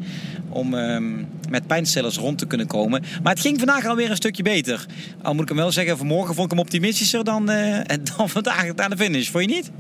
Om 0.49 0.75
ehm, 0.75 1.17
met 1.51 1.67
pijnstillers 1.67 2.17
rond 2.17 2.39
te 2.39 2.47
kunnen 2.47 2.67
komen. 2.67 3.03
Maar 3.23 3.33
het 3.33 3.43
ging 3.43 3.59
vandaag 3.59 3.87
alweer 3.87 4.11
een 4.11 4.17
stukje 4.17 4.43
beter. 4.43 4.87
Al 5.23 5.33
moet 5.33 5.43
ik 5.43 5.49
hem 5.49 5.57
wel 5.57 5.73
zeggen, 5.73 5.97
vanmorgen 5.97 6.35
vond 6.35 6.45
ik 6.45 6.51
hem 6.51 6.67
optimistischer 6.67 7.25
dan, 7.25 7.51
eh, 7.51 7.81
dan 8.17 8.29
vandaag 8.29 8.77
aan 8.77 8.91
de 8.91 8.97
finish. 8.97 9.29
Vond 9.29 9.45
je 9.45 9.55
niet? 9.55 9.71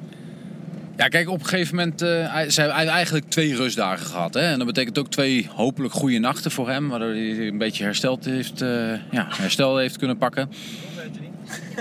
Ja, 0.98 1.08
kijk, 1.08 1.28
op 1.28 1.40
een 1.40 1.46
gegeven 1.46 1.76
moment 1.76 2.02
uh, 2.02 2.40
ze 2.48 2.62
eigenlijk 2.62 3.28
twee 3.28 3.56
rustdagen 3.56 4.06
gehad. 4.06 4.34
Hè? 4.34 4.40
En 4.40 4.58
dat 4.58 4.66
betekent 4.66 4.98
ook 4.98 5.10
twee 5.10 5.48
hopelijk 5.54 5.94
goede 5.94 6.18
nachten 6.18 6.50
voor 6.50 6.68
hem. 6.68 6.88
Waardoor 6.88 7.08
hij 7.08 7.46
een 7.46 7.58
beetje 7.58 7.84
hersteld 7.84 8.24
heeft, 8.24 8.62
uh, 8.62 8.92
ja, 9.10 9.26
herstel 9.30 9.76
heeft 9.76 9.96
kunnen 9.96 10.18
pakken. 10.18 10.50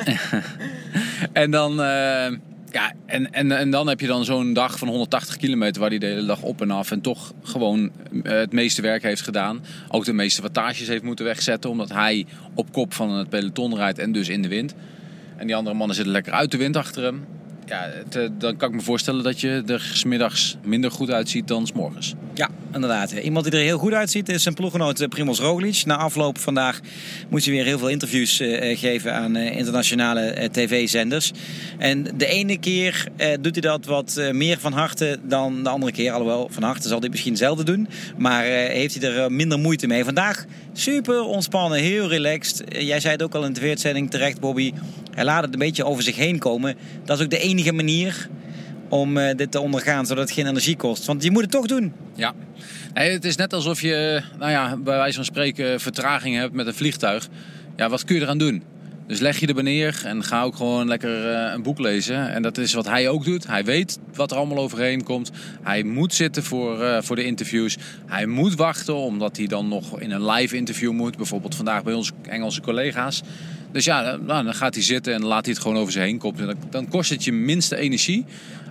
en 1.33 1.51
dan... 1.51 1.71
Uh, 1.71 2.37
ja, 2.71 2.93
en, 3.05 3.33
en, 3.33 3.51
en 3.51 3.69
dan 3.69 3.87
heb 3.87 3.99
je 3.99 4.07
dan 4.07 4.25
zo'n 4.25 4.53
dag 4.53 4.77
van 4.77 4.87
180 4.87 5.37
kilometer 5.37 5.81
waar 5.81 5.89
hij 5.89 5.99
de 5.99 6.05
hele 6.05 6.25
dag 6.25 6.41
op 6.41 6.61
en 6.61 6.71
af 6.71 6.91
en 6.91 7.01
toch 7.01 7.33
gewoon 7.43 7.91
het 8.23 8.51
meeste 8.51 8.81
werk 8.81 9.03
heeft 9.03 9.21
gedaan. 9.21 9.63
Ook 9.87 10.05
de 10.05 10.13
meeste 10.13 10.41
wattages 10.41 10.87
heeft 10.87 11.03
moeten 11.03 11.25
wegzetten, 11.25 11.69
omdat 11.69 11.89
hij 11.89 12.25
op 12.53 12.71
kop 12.71 12.93
van 12.93 13.11
het 13.11 13.29
peloton 13.29 13.75
rijdt 13.75 13.99
en 13.99 14.11
dus 14.11 14.29
in 14.29 14.41
de 14.41 14.47
wind. 14.47 14.73
En 15.37 15.47
die 15.47 15.55
andere 15.55 15.75
mannen 15.75 15.95
zitten 15.95 16.13
lekker 16.13 16.33
uit 16.33 16.51
de 16.51 16.57
wind 16.57 16.75
achter 16.75 17.03
hem 17.03 17.25
ja, 17.67 17.89
eh, 17.89 18.29
dan 18.37 18.57
kan 18.57 18.69
ik 18.69 18.75
me 18.75 18.81
voorstellen 18.81 19.23
dat 19.23 19.39
je 19.39 19.63
er 19.67 19.91
smiddags 19.93 20.57
minder 20.63 20.91
goed 20.91 21.11
uitziet 21.11 21.47
dan 21.47 21.67
s 21.67 21.71
morgens. 21.71 22.13
Ja, 22.33 22.49
inderdaad. 22.73 23.11
Iemand 23.11 23.45
die 23.45 23.53
er 23.53 23.65
heel 23.65 23.77
goed 23.77 23.93
uitziet 23.93 24.29
is 24.29 24.43
zijn 24.43 24.55
ploeggenoot 24.55 24.99
eh, 24.99 25.07
Primoz 25.07 25.39
Roglic. 25.39 25.85
Na 25.85 25.97
afloop 25.97 26.37
vandaag 26.37 26.79
moest 27.29 27.45
hij 27.45 27.53
weer 27.53 27.65
heel 27.65 27.77
veel 27.77 27.89
interviews 27.89 28.41
uh, 28.41 28.77
geven 28.77 29.13
aan 29.13 29.35
internationale 29.35 30.49
tv-zenders. 30.51 31.31
En 31.77 32.03
de 32.17 32.25
ene 32.25 32.57
keer 32.57 33.07
doet 33.41 33.51
hij 33.51 33.61
dat 33.61 33.85
wat 33.85 34.21
meer 34.31 34.59
van 34.59 34.73
harte 34.73 35.17
dan 35.23 35.63
de 35.63 35.69
andere 35.69 35.91
keer. 35.91 36.11
Alhoewel, 36.11 36.47
van 36.51 36.63
harte 36.63 36.87
zal 36.87 36.99
hij 36.99 37.09
misschien 37.09 37.37
zelden 37.37 37.65
doen. 37.65 37.87
Maar 38.17 38.43
heeft 38.43 39.01
hij 39.01 39.13
er 39.13 39.31
minder 39.31 39.59
moeite 39.59 39.87
mee. 39.87 40.03
Vandaag 40.03 40.45
super 40.79 41.23
ontspannen, 41.23 41.79
heel 41.79 42.07
relaxed. 42.07 42.63
jij 42.69 42.99
zei 42.99 43.13
het 43.13 43.23
ook 43.23 43.35
al 43.35 43.45
in 43.45 43.53
de 43.53 43.59
tv-uitzending 43.59 44.11
terecht, 44.11 44.39
Bobby. 44.39 44.73
Hij 45.13 45.23
laat 45.23 45.43
het 45.43 45.53
een 45.53 45.59
beetje 45.59 45.85
over 45.85 46.03
zich 46.03 46.15
heen 46.15 46.39
komen. 46.39 46.75
Dat 47.05 47.17
is 47.17 47.23
ook 47.23 47.29
de 47.29 47.39
enige 47.39 47.71
manier 47.71 48.29
om 48.89 49.17
uh, 49.17 49.35
dit 49.35 49.51
te 49.51 49.59
ondergaan, 49.59 50.05
zodat 50.05 50.23
het 50.23 50.33
geen 50.33 50.47
energie 50.47 50.75
kost. 50.75 51.05
Want 51.05 51.23
je 51.23 51.31
moet 51.31 51.41
het 51.41 51.51
toch 51.51 51.65
doen. 51.65 51.93
Ja. 52.15 52.33
Het 52.93 53.25
is 53.25 53.35
net 53.35 53.53
alsof 53.53 53.81
je, 53.81 54.21
nou 54.39 54.51
ja, 54.51 54.77
bij 54.77 54.97
wijze 54.97 55.15
van 55.15 55.25
spreken, 55.25 55.79
vertraging 55.79 56.35
hebt 56.35 56.53
met 56.53 56.67
een 56.67 56.73
vliegtuig. 56.73 57.27
Ja, 57.75 57.89
wat 57.89 58.03
kun 58.03 58.15
je 58.15 58.21
eraan 58.21 58.37
doen? 58.37 58.63
Dus 59.07 59.19
leg 59.19 59.39
je 59.39 59.47
er 59.47 59.63
neer 59.63 60.01
en 60.05 60.23
ga 60.23 60.43
ook 60.43 60.55
gewoon 60.55 60.87
lekker 60.87 61.31
uh, 61.31 61.53
een 61.53 61.61
boek 61.61 61.79
lezen. 61.79 62.29
En 62.29 62.41
dat 62.41 62.57
is 62.57 62.73
wat 62.73 62.85
hij 62.85 63.09
ook 63.09 63.25
doet. 63.25 63.47
Hij 63.47 63.63
weet 63.65 63.99
wat 64.13 64.31
er 64.31 64.37
allemaal 64.37 64.57
overheen 64.57 65.03
komt. 65.03 65.31
Hij 65.61 65.83
moet 65.83 66.13
zitten 66.13 66.43
voor, 66.43 66.81
uh, 66.81 67.01
voor 67.01 67.15
de 67.15 67.23
interviews. 67.23 67.77
Hij 68.05 68.25
moet 68.25 68.55
wachten 68.55 68.95
omdat 68.95 69.37
hij 69.37 69.47
dan 69.47 69.67
nog 69.67 69.99
in 69.99 70.11
een 70.11 70.25
live 70.25 70.55
interview 70.55 70.91
moet. 70.91 71.17
Bijvoorbeeld 71.17 71.55
vandaag 71.55 71.83
bij 71.83 71.93
onze 71.93 72.11
Engelse 72.21 72.61
collega's. 72.61 73.21
Dus 73.71 73.85
ja, 73.85 74.15
nou, 74.15 74.43
dan 74.43 74.53
gaat 74.53 74.73
hij 74.73 74.83
zitten 74.83 75.13
en 75.13 75.25
laat 75.25 75.45
hij 75.45 75.53
het 75.53 75.61
gewoon 75.61 75.77
over 75.77 75.91
zich 75.91 76.03
heen 76.03 76.17
komen. 76.17 76.47
Dan, 76.47 76.55
dan 76.69 76.87
kost 76.87 77.09
het 77.09 77.23
je 77.23 77.31
minste 77.31 77.75
energie. 77.75 78.25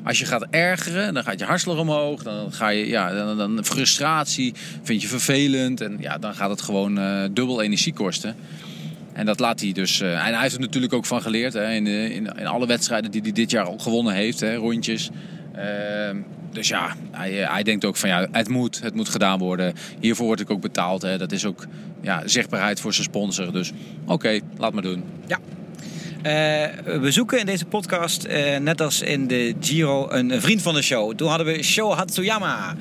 Als 0.04 0.18
je 0.18 0.24
gaat 0.24 0.46
ergeren, 0.50 1.14
dan 1.14 1.22
gaat 1.22 1.38
je 1.38 1.44
hartslag 1.44 1.78
omhoog. 1.78 2.22
Dan 2.22 2.52
ga 2.52 2.68
je, 2.68 2.86
ja, 2.86 3.34
dan, 3.34 3.64
frustratie, 3.64 4.54
vind 4.82 5.02
je 5.02 5.08
vervelend. 5.08 5.80
En 5.80 5.96
ja, 6.00 6.18
dan 6.18 6.34
gaat 6.34 6.50
het 6.50 6.62
gewoon 6.62 6.98
uh, 6.98 7.22
dubbel 7.32 7.62
energie 7.62 7.92
kosten. 7.92 8.36
En 9.16 9.26
dat 9.26 9.40
laat 9.40 9.60
hij 9.60 9.72
dus. 9.72 10.00
Uh, 10.00 10.26
en 10.26 10.32
hij 10.32 10.42
heeft 10.42 10.54
er 10.54 10.60
natuurlijk 10.60 10.92
ook 10.92 11.06
van 11.06 11.22
geleerd. 11.22 11.52
Hè, 11.52 11.72
in, 11.72 11.86
in, 11.86 12.26
in, 12.36 12.46
alle 12.46 12.66
wedstrijden 12.66 13.10
die 13.10 13.22
hij 13.22 13.32
dit 13.32 13.50
jaar 13.50 13.68
ook 13.68 13.82
gewonnen 13.82 14.14
heeft, 14.14 14.40
hè, 14.40 14.54
rondjes. 14.54 15.10
Uh, 15.56 15.62
dus 16.52 16.68
ja, 16.68 16.96
hij, 17.10 17.32
hij, 17.32 17.62
denkt 17.62 17.84
ook 17.84 17.96
van 17.96 18.08
ja, 18.08 18.28
het 18.32 18.48
moet, 18.48 18.80
het 18.82 18.94
moet 18.94 19.08
gedaan 19.08 19.38
worden. 19.38 19.74
Hiervoor 20.00 20.26
word 20.26 20.40
ik 20.40 20.50
ook 20.50 20.60
betaald. 20.60 21.02
Hè. 21.02 21.18
Dat 21.18 21.32
is 21.32 21.44
ook 21.44 21.66
ja, 22.00 22.22
zichtbaarheid 22.24 22.80
voor 22.80 22.92
zijn 22.92 23.06
sponsor. 23.06 23.52
Dus 23.52 23.72
oké, 24.06 24.40
laat 24.56 24.72
maar 24.72 24.82
doen. 24.82 25.04
Ja. 25.26 25.38
We 27.00 27.10
zoeken 27.10 27.38
in 27.38 27.46
deze 27.46 27.64
podcast, 27.64 28.28
net 28.60 28.80
als 28.80 29.02
in 29.02 29.26
de 29.26 29.54
Giro, 29.60 30.10
een, 30.10 30.40
vriend 30.40 30.62
van 30.62 30.74
de 30.74 30.82
show. 30.82 31.14
Toen 31.14 31.28
hadden 31.28 31.46
we 31.46 31.62
Sho 31.62 31.92
Hatsuyama, 31.92 32.74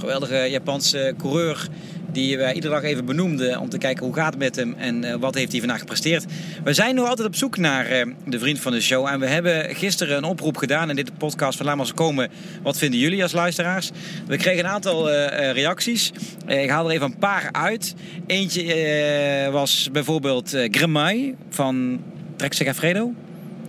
geweldige 0.00 0.50
Japanse 0.50 1.14
coureur 1.18 1.68
die 2.12 2.38
we 2.38 2.52
iedere 2.52 2.74
dag 2.74 2.82
even 2.82 3.04
benoemden 3.04 3.60
om 3.60 3.68
te 3.68 3.78
kijken 3.78 4.04
hoe 4.04 4.14
gaat 4.14 4.30
het 4.30 4.38
met 4.38 4.56
hem 4.56 4.74
en 4.78 5.04
uh, 5.04 5.14
wat 5.14 5.34
heeft 5.34 5.50
hij 5.50 5.60
vandaag 5.60 5.78
gepresteerd. 5.78 6.24
We 6.64 6.72
zijn 6.74 6.94
nog 6.94 7.08
altijd 7.08 7.28
op 7.28 7.34
zoek 7.34 7.56
naar 7.56 7.92
uh, 7.92 8.14
de 8.26 8.38
vriend 8.38 8.60
van 8.60 8.72
de 8.72 8.80
show 8.80 9.06
en 9.06 9.20
we 9.20 9.26
hebben 9.26 9.74
gisteren 9.74 10.16
een 10.16 10.24
oproep 10.24 10.56
gedaan 10.56 10.90
in 10.90 10.96
dit 10.96 11.18
podcast 11.18 11.56
van 11.56 11.66
Laat 11.66 11.76
maar 11.76 11.84
eens 11.84 11.94
komen. 11.94 12.30
Wat 12.62 12.78
vinden 12.78 13.00
jullie 13.00 13.22
als 13.22 13.32
luisteraars? 13.32 13.90
We 14.26 14.36
kregen 14.36 14.64
een 14.64 14.70
aantal 14.70 15.10
uh, 15.10 15.52
reacties. 15.52 16.12
ik 16.46 16.70
haal 16.70 16.84
er 16.84 16.90
even 16.90 17.06
een 17.06 17.18
paar 17.18 17.48
uit. 17.52 17.94
Eentje 18.26 19.48
was 19.52 19.88
bijvoorbeeld 19.92 20.56
Gremai 20.70 21.34
van 21.50 22.02
Trek 22.36 22.52
Segafredo. 22.52 23.12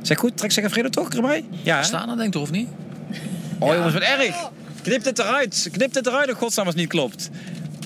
Zeg 0.02 0.18
goed, 0.18 0.38
Trek 0.38 0.52
Segafredo 0.52 0.90
toch, 0.90 1.08
Gremai? 1.08 1.46
Ja. 1.64 1.84
Staan 1.84 2.08
dan 2.08 2.16
denk 2.16 2.28
ik 2.28 2.34
toch 2.34 2.42
of 2.42 2.52
niet? 2.52 2.68
Oh 3.60 3.74
jongens, 3.74 3.94
wat 3.94 4.04
erg! 4.04 4.50
Knip 4.82 5.04
dit 5.04 5.20
eruit. 5.20 5.70
Knip 5.72 5.94
dit 5.94 6.08
eruit, 6.08 6.28
dat 6.28 6.36
godsnaam 6.36 6.66
als 6.66 6.76
het 6.76 6.84
niet 6.84 6.92
klopt. 6.92 7.30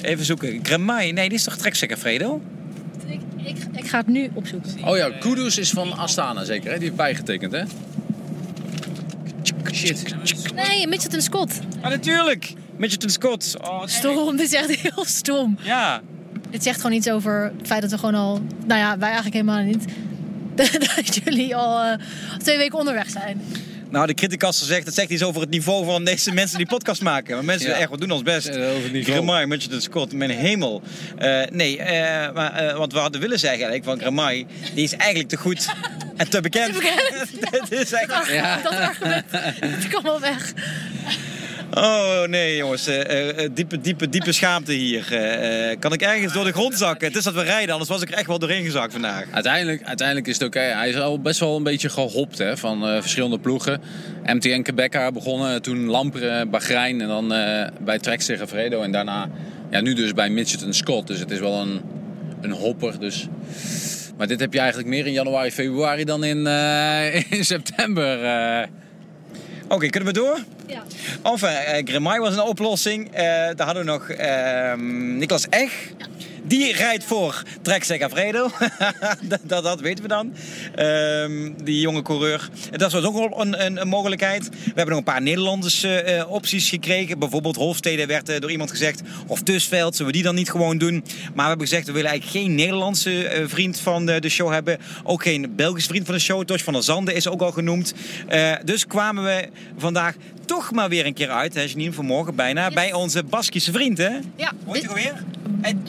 Even 0.01 0.25
zoeken. 0.25 0.59
Gremai. 0.63 1.11
Nee, 1.11 1.29
die 1.29 1.37
is 1.37 1.43
toch 1.43 1.57
Trekzekker 1.57 1.97
Fredo? 1.97 2.41
Ik, 3.07 3.19
ik, 3.43 3.57
ik, 3.71 3.87
ga 3.87 3.97
het 3.97 4.07
nu 4.07 4.29
opzoeken. 4.33 4.83
Oh 4.83 4.97
ja, 4.97 5.09
Kudus 5.09 5.57
is 5.57 5.69
van 5.69 5.97
Astana 5.97 6.43
zeker, 6.43 6.71
hè? 6.71 6.75
Die 6.75 6.83
heeft 6.83 6.95
bijgetekend, 6.95 7.51
hè? 7.51 7.63
Shit. 9.73 10.15
Nee, 10.55 10.87
Mitchelton 10.87 11.21
Scott. 11.21 11.59
Ah, 11.81 11.89
natuurlijk. 11.89 12.53
Mitchelton 12.77 13.09
Scott. 13.09 13.55
Oh, 13.61 13.85
stom, 13.85 14.31
dit 14.37 14.45
is 14.45 14.53
echt 14.53 14.75
heel 14.75 15.05
stom. 15.05 15.57
Ja. 15.61 16.01
Dit 16.49 16.63
zegt 16.63 16.81
gewoon 16.81 16.97
iets 16.97 17.09
over 17.09 17.51
het 17.57 17.67
feit 17.67 17.81
dat 17.81 17.91
we 17.91 17.97
gewoon 17.97 18.15
al... 18.15 18.41
Nou 18.65 18.79
ja, 18.79 18.97
wij 18.97 19.11
eigenlijk 19.11 19.35
helemaal 19.35 19.63
niet. 19.63 19.85
dat 20.95 21.15
jullie 21.15 21.55
al 21.55 21.85
uh, 21.85 21.93
twee 22.37 22.57
weken 22.57 22.79
onderweg 22.79 23.09
zijn. 23.09 23.41
Nou, 23.95 24.07
de 24.07 24.13
criticaster 24.13 24.65
zegt, 24.65 24.85
dat 24.85 24.93
zegt 24.93 25.09
iets 25.09 25.23
over 25.23 25.41
het 25.41 25.49
niveau 25.49 25.85
van 25.85 26.03
deze 26.03 26.31
mensen 26.31 26.57
die 26.57 26.67
podcast 26.67 27.01
maken. 27.01 27.35
Maar 27.35 27.45
mensen 27.45 27.69
ja. 27.69 27.75
echt, 27.75 27.89
we 27.89 27.97
doen 27.97 28.11
ons 28.11 28.21
best. 28.21 28.47
Ja. 28.47 28.71
Gramai, 29.03 29.45
Mitchelton 29.45 29.81
Scott, 29.81 30.13
mijn 30.13 30.29
hemel. 30.29 30.81
Uh, 31.19 31.41
nee, 31.51 31.77
uh, 31.77 31.85
maar 32.33 32.63
uh, 32.63 32.77
wat 32.77 32.91
we 32.91 32.99
hadden 32.99 33.21
willen 33.21 33.39
zeggen 33.39 33.67
eigenlijk 33.67 33.83
van 33.83 33.99
Gramai, 33.99 34.47
die 34.73 34.83
is 34.83 34.93
eigenlijk 34.93 35.29
te 35.29 35.37
goed 35.37 35.69
en 36.17 36.29
te 36.29 36.41
bekend. 36.41 36.73
Te 36.73 36.79
bekend. 36.79 37.41
dat 37.51 37.71
is 37.71 37.91
eigenlijk... 37.91 38.29
Ja. 38.29 38.61
Dat 38.61 38.73
argument, 38.73 39.31
dat 39.59 39.87
kan 39.89 40.03
wel 40.03 40.19
weg. 40.19 40.53
Oh 41.77 42.23
nee 42.27 42.55
jongens, 42.55 42.87
uh, 42.87 42.97
uh, 42.97 43.49
diepe, 43.53 43.81
diepe, 43.81 44.09
diepe 44.09 44.31
schaamte 44.31 44.71
hier. 44.71 45.05
Kan 45.79 45.93
ik 45.93 46.01
ergens 46.01 46.33
door 46.33 46.43
de 46.43 46.51
grond 46.51 46.77
zakken? 46.77 47.07
Het 47.07 47.17
is 47.17 47.23
dat 47.23 47.33
we 47.33 47.41
rijden, 47.41 47.71
anders 47.71 47.89
was 47.89 48.01
ik 48.01 48.09
echt 48.09 48.27
wel 48.27 48.39
doorheen 48.39 48.63
gezakt 48.63 48.91
vandaag. 48.91 49.25
Uiteindelijk, 49.31 49.83
uiteindelijk 49.83 50.27
is 50.27 50.33
het 50.33 50.47
oké. 50.47 50.59
Hij 50.59 50.89
is 50.89 50.97
al 50.97 51.19
best 51.19 51.39
wel 51.39 51.55
een 51.55 51.63
beetje 51.63 51.89
gehopt 51.89 52.37
hè, 52.37 52.57
van 52.57 52.81
verschillende 53.01 53.39
ploegen. 53.39 53.81
MTN 54.23 54.61
Quebec 54.61 55.13
begonnen, 55.13 55.61
toen 55.61 55.85
Lampre, 55.85 56.45
Bahrein 56.45 57.01
en 57.01 57.07
dan 57.07 57.27
bij 57.81 57.99
Trek 57.99 58.21
Segafredo. 58.21 58.81
En 58.81 58.91
daarna 58.91 59.29
ja, 59.71 59.81
nu 59.81 59.93
dus 59.93 60.13
bij 60.13 60.29
Mitchelton 60.29 60.73
Scott. 60.73 61.07
Dus 61.07 61.19
het 61.19 61.31
is 61.31 61.39
wel 61.39 61.61
een, 61.61 61.81
een 62.41 62.51
hopper. 62.51 62.99
Dus... 62.99 63.27
Maar 64.17 64.27
dit 64.27 64.39
heb 64.39 64.53
je 64.53 64.59
eigenlijk 64.59 64.89
meer 64.89 65.05
in 65.05 65.13
januari, 65.13 65.51
februari 65.51 66.03
dan 66.03 66.23
in, 66.23 66.47
in 67.37 67.45
september. 67.45 68.19
Oké, 69.65 69.73
okay, 69.73 69.89
kunnen 69.89 70.13
we 70.13 70.19
door? 70.19 70.39
Ja. 70.67 70.83
Enfin, 71.23 71.49
uh, 71.49 71.83
Gremai 71.83 72.19
was 72.19 72.33
een 72.33 72.41
oplossing. 72.41 73.07
Uh, 73.07 73.19
daar 73.19 73.65
hadden 73.65 73.85
we 73.85 73.91
nog 73.91 74.09
uh, 74.09 74.73
Niklas 75.17 75.45
Eg. 75.49 75.71
Ja. 75.97 76.05
Die 76.47 76.73
rijdt 76.73 77.03
voor 77.03 77.43
Trek 77.61 77.83
Segafredo. 77.83 78.49
dat, 79.21 79.39
dat, 79.43 79.63
dat, 79.63 79.79
weten 79.79 80.03
we 80.03 80.09
dan. 80.09 80.33
Um, 80.79 81.63
die 81.63 81.79
jonge 81.79 82.01
coureur. 82.01 82.49
Dat 82.71 82.91
was 82.91 83.03
ook 83.03 83.13
wel 83.13 83.41
een, 83.41 83.65
een, 83.65 83.81
een, 83.81 83.87
mogelijkheid. 83.87 84.49
We 84.49 84.55
hebben 84.65 84.89
nog 84.89 84.97
een 84.97 85.03
paar 85.03 85.21
Nederlandse 85.21 86.05
uh, 86.07 86.31
opties 86.31 86.69
gekregen. 86.69 87.19
Bijvoorbeeld 87.19 87.55
Hofstede 87.55 88.05
werd 88.05 88.29
uh, 88.29 88.39
door 88.39 88.51
iemand 88.51 88.69
gezegd. 88.69 89.01
Of 89.27 89.41
Tusveld, 89.41 89.95
zullen 89.95 90.11
we 90.11 90.17
die 90.17 90.25
dan 90.25 90.35
niet 90.35 90.51
gewoon 90.51 90.77
doen? 90.77 91.03
Maar 91.33 91.43
we 91.43 91.49
hebben 91.49 91.67
gezegd, 91.67 91.87
we 91.87 91.93
willen 91.93 92.09
eigenlijk 92.09 92.45
geen 92.45 92.55
Nederlandse 92.55 93.39
uh, 93.39 93.47
vriend 93.47 93.79
van 93.79 94.05
de, 94.05 94.19
de, 94.19 94.29
show 94.29 94.51
hebben. 94.51 94.77
Ook 95.03 95.23
geen 95.23 95.53
Belgische 95.55 95.89
vriend 95.89 96.05
van 96.05 96.15
de 96.15 96.21
show. 96.21 96.43
Tosh 96.43 96.63
van 96.63 96.73
der 96.73 96.83
Zanden 96.83 97.15
is 97.15 97.27
ook 97.27 97.41
al 97.41 97.51
genoemd. 97.51 97.93
dus 98.63 98.87
kwamen 98.87 99.23
we 99.23 99.47
vandaag 99.77 100.15
toch 100.45 100.71
maar 100.71 100.89
weer 100.89 101.05
een 101.05 101.13
keer 101.13 101.29
uit, 101.29 101.53
hè, 101.53 101.61
Janine, 101.61 101.93
vanmorgen 101.93 102.35
bijna, 102.35 102.65
yes. 102.65 102.73
bij 102.73 102.93
onze 102.93 103.23
Baskische 103.23 103.71
vriend, 103.71 103.97
hè? 103.97 104.09
Ja. 104.35 104.51
Hoe 104.63 104.73
heet 104.73 104.81
je 104.81 104.89
alweer? 104.89 105.23
En 105.61 105.81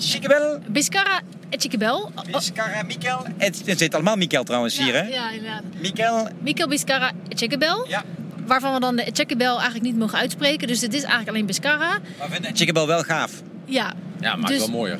Biscara 0.67 1.21
en 1.49 1.61
Chiquebel. 1.61 2.11
Biscara, 2.31 2.83
Mikel. 2.83 3.27
Het, 3.37 3.63
het 3.65 3.79
zit 3.79 3.95
allemaal 3.95 4.17
Mikel 4.17 4.45
trouwens 4.45 4.77
ja, 4.77 4.85
hier, 4.85 4.95
hè? 4.95 5.03
Ja, 5.03 5.31
inderdaad. 5.31 5.63
Mikel. 5.81 6.29
Mikel 6.41 6.69
Biscara 6.69 7.13
en. 7.29 7.85
Ja. 7.89 8.05
Waarvan 8.47 8.75
we 8.75 8.81
dan 8.81 8.97
de 8.97 9.11
Chiquebel 9.13 9.55
eigenlijk 9.55 9.85
niet 9.85 9.97
mogen 9.97 10.19
uitspreken. 10.19 10.69
Dus 10.69 10.81
het 10.81 10.95
is 10.95 11.01
eigenlijk 11.01 11.29
alleen 11.29 11.47
Biscara. 11.47 11.99
Maar 12.19 12.29
vinden 12.31 12.57
Chiquebel 12.57 12.87
wel 12.87 13.03
gaaf? 13.03 13.43
Ja. 13.65 13.93
Ja, 14.21 14.37
maakt 14.37 14.49
dus, 14.49 14.59
wel 14.59 14.69
mooier. 14.69 14.99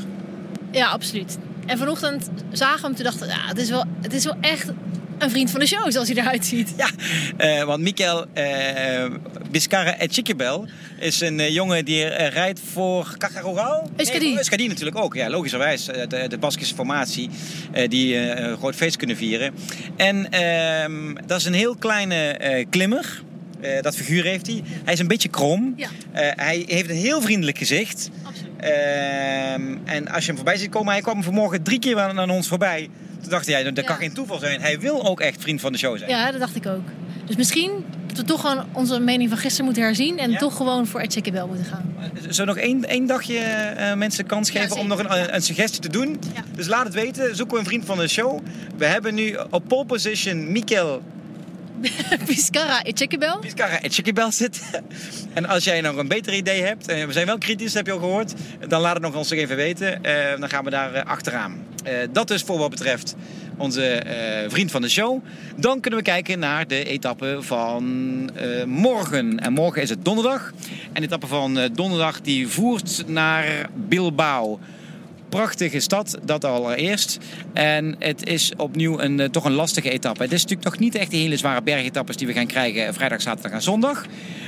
Ja, 0.71 0.87
absoluut. 0.87 1.39
En 1.67 1.79
vanochtend 1.79 2.31
zagen 2.53 2.81
we 2.81 2.87
hem, 2.87 2.95
toen 2.95 3.05
dachten 3.05 3.27
we, 3.27 3.33
ja, 3.33 3.47
het 3.47 3.59
is 3.59 3.71
wel, 3.71 3.85
het 4.01 4.13
is 4.13 4.25
wel 4.25 4.37
echt 4.41 4.69
een 5.19 5.31
vriend 5.31 5.51
van 5.51 5.61
de 5.61 5.67
show, 5.67 5.91
zoals 5.91 6.09
hij 6.09 6.17
eruit 6.17 6.47
ziet. 6.47 6.75
Ja, 6.77 6.91
eh, 7.37 7.65
want 7.65 7.83
Mikel 7.83 8.27
uh, 8.35 9.05
Biscarra 9.57 9.97
Etchikebel 9.99 10.67
is 10.99 11.21
een 11.21 11.41
eh, 11.41 11.49
jongen 11.55 11.85
die 11.85 12.05
eh, 12.05 12.33
rijdt 12.33 12.61
voor 12.73 13.15
Cacarogal. 13.19 13.91
Euskadi. 13.97 14.27
Nee, 14.27 14.37
Euskadi 14.37 14.69
natuurlijk 14.69 14.97
ook, 14.97 15.15
ja, 15.15 15.31
logischerwijs. 15.31 15.89
Eh, 15.89 16.09
de, 16.09 16.29
de 16.29 16.39
Baskische 16.39 16.75
formatie 16.75 17.31
die 17.89 18.17
een 18.17 18.57
groot 18.57 18.75
feest 18.75 18.97
kunnen 18.97 19.17
vieren. 19.17 19.55
En 19.97 20.31
ehm, 20.31 21.15
dat 21.27 21.39
is 21.39 21.45
een 21.45 21.55
heel 21.55 21.77
kleine 21.77 22.67
klimmer. 22.71 23.23
Dat 23.81 23.97
figuur 23.97 24.25
heeft 24.25 24.47
hij. 24.47 24.63
Hij 24.85 24.93
is 24.93 24.99
een 24.99 25.09
beetje 25.09 25.29
krom. 25.29 25.75
Ja. 25.77 25.89
Hij 26.13 26.65
heeft 26.67 26.91
een 26.91 26.97
heel 26.97 27.21
vriendelijk 27.21 27.59
gezicht. 27.59 28.11
Absoluut. 28.23 28.53
Ehm, 28.57 29.77
en 29.85 30.09
als 30.09 30.21
je 30.21 30.27
hem 30.27 30.37
voorbij 30.37 30.57
ziet 30.57 30.71
komen, 30.71 30.93
hij 30.93 31.03
kwam 31.03 31.23
vanmorgen 31.23 31.63
drie 31.63 31.79
keer 31.79 31.99
aan 31.99 32.21
aan 32.21 32.31
ons 32.31 32.49
voorbij. 32.49 32.89
Toen 33.21 33.31
dacht 33.31 33.47
hij, 33.47 33.63
dat 33.63 33.77
Ja. 33.77 33.83
kan 33.83 33.97
geen 33.97 34.13
toeval 34.13 34.39
zijn. 34.39 34.61
Hij 34.61 34.81
wil 34.81 35.07
ook 35.07 35.21
echt 35.21 35.43
vriend 35.43 35.61
van 35.61 35.73
de 35.73 35.79
show 35.79 35.99
zijn. 35.99 36.11
Ja, 36.11 36.31
dat 36.31 36.41
dacht 36.41 36.57
ik 36.57 36.67
ook. 36.67 36.89
Dus 37.27 37.37
misschien 37.37 37.85
dat 38.17 38.27
we 38.27 38.33
toch 38.33 38.41
gewoon 38.41 38.67
onze 38.73 38.99
mening 38.99 39.29
van 39.29 39.39
gisteren 39.39 39.65
moeten 39.65 39.83
herzien 39.83 40.19
en 40.19 40.31
Ja? 40.31 40.39
toch 40.39 40.57
gewoon 40.57 40.87
voor 40.87 41.01
Ed 41.01 41.33
Bel 41.33 41.47
moeten 41.47 41.65
gaan. 41.65 41.95
We 42.37 42.45
nog 42.45 42.57
één, 42.57 42.85
één 42.85 43.07
dagje 43.07 43.39
eh, 43.39 43.95
mensen 43.95 44.27
kans 44.27 44.51
Ja, 44.51 44.61
geven 44.61 44.77
om 44.77 44.87
nog 44.87 44.99
een, 44.99 45.35
een 45.35 45.43
suggestie 45.43 45.81
te 45.81 45.89
doen? 45.89 46.21
Dus 46.55 46.67
laat 46.67 46.85
het 46.85 46.95
weten. 46.95 47.37
Zoeken 47.37 47.55
we 47.55 47.61
een 47.61 47.69
vriend 47.69 47.85
van 47.85 47.99
de 47.99 48.09
show. 48.09 48.41
We 48.77 48.87
hebben 48.87 49.15
nu 49.15 49.37
op 49.51 49.69
pole 49.69 49.85
position 49.85 50.53
Mikel 50.53 51.03
Piscara 52.27 52.83
Bel. 53.19 53.39
Piscara 53.39 53.81
en 53.81 53.91
Chickybel 53.91 54.33
zitten. 54.33 54.63
En 55.33 55.47
als 55.47 55.65
jij 55.65 55.81
nog 55.81 55.97
een 55.97 56.09
beter 56.09 56.35
idee 56.35 56.63
hebt, 56.63 56.89
eh, 56.89 57.05
we 57.05 57.13
zijn 57.13 57.27
wel 57.27 57.39
kritisch, 57.39 57.75
heb 57.75 57.87
je 57.87 57.93
al 57.93 57.99
gehoord, 57.99 58.35
dan 58.69 58.81
laat 58.81 58.95
het 58.95 59.03
nog 59.03 59.15
ons 59.15 59.31
nog 59.31 59.39
even 59.39 59.57
weten. 59.57 60.05
Eh, 60.05 60.41
dan 60.41 60.49
gaan 60.49 60.65
we 60.65 60.71
daar 60.71 61.03
achteraan. 61.03 61.65
Dat 62.13 62.29
dus 62.29 62.43
voor 62.43 62.59
wat 62.59 62.71
betreft 62.71 63.15
onze 63.57 63.85
eh, 63.85 64.51
vriend 64.51 64.71
van 64.71 64.83
de 64.83 64.89
show. 64.89 65.25
Dan 65.57 65.81
kunnen 65.81 66.01
we 66.01 66.07
kijken 66.07 66.39
naar 66.39 66.67
de 66.67 66.85
etappe 66.85 67.39
van 67.41 67.85
eh, 68.35 68.65
morgen. 68.65 69.41
En 69.41 69.53
morgen 69.53 69.83
is 69.83 69.89
het 69.89 70.05
donderdag. 70.05 70.53
En 70.93 71.01
de 71.01 71.07
etappe 71.07 71.27
van 71.27 71.59
eh, 71.59 71.71
donderdag 71.73 72.21
die 72.21 72.49
voert 72.49 73.05
naar 73.07 73.69
Bilbao. 73.89 74.59
Prachtige 75.29 75.81
stad, 75.81 76.19
dat 76.25 76.45
allereerst. 76.45 77.19
En 77.53 77.97
het 77.99 78.27
is 78.27 78.53
opnieuw 78.57 79.01
een, 79.01 79.31
toch 79.31 79.45
een 79.45 79.53
lastige 79.53 79.91
etappe. 79.91 80.23
Het 80.23 80.33
is 80.33 80.43
natuurlijk 80.43 80.71
nog 80.71 80.79
niet 80.79 80.95
echt 80.95 81.11
die 81.11 81.23
hele 81.23 81.37
zware 81.37 81.63
bergetappes 81.63 82.17
die 82.17 82.27
we 82.27 82.33
gaan 82.33 82.47
krijgen 82.47 82.95
vrijdag, 82.95 83.21
zaterdag 83.21 83.53
en 83.53 83.63
zondag. 83.63 84.07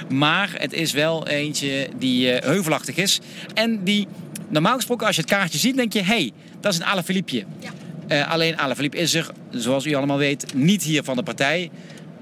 Maar 0.09 0.55
het 0.59 0.73
is 0.73 0.93
wel 0.93 1.27
eentje 1.27 1.89
die 1.99 2.29
heuvelachtig 2.29 2.97
is. 2.97 3.21
En 3.55 3.85
die, 3.85 4.07
normaal 4.49 4.75
gesproken, 4.75 5.07
als 5.07 5.17
je 5.17 5.23
het 5.23 5.31
kaartje 5.31 5.59
ziet, 5.59 5.77
denk 5.77 5.93
je... 5.93 6.03
hé, 6.03 6.05
hey, 6.05 6.33
dat 6.61 6.73
is 6.73 6.79
een 6.79 6.85
Alaphilippe. 6.85 7.45
Ja. 7.59 7.71
Eh, 8.09 8.31
alleen 8.31 8.59
Alaphilippe 8.59 8.97
is 8.97 9.15
er, 9.15 9.31
zoals 9.51 9.87
u 9.87 9.95
allemaal 9.95 10.19
weet, 10.19 10.55
niet 10.55 10.83
hier 10.83 11.05
van 11.05 11.17
de 11.17 11.23
partij. 11.23 11.71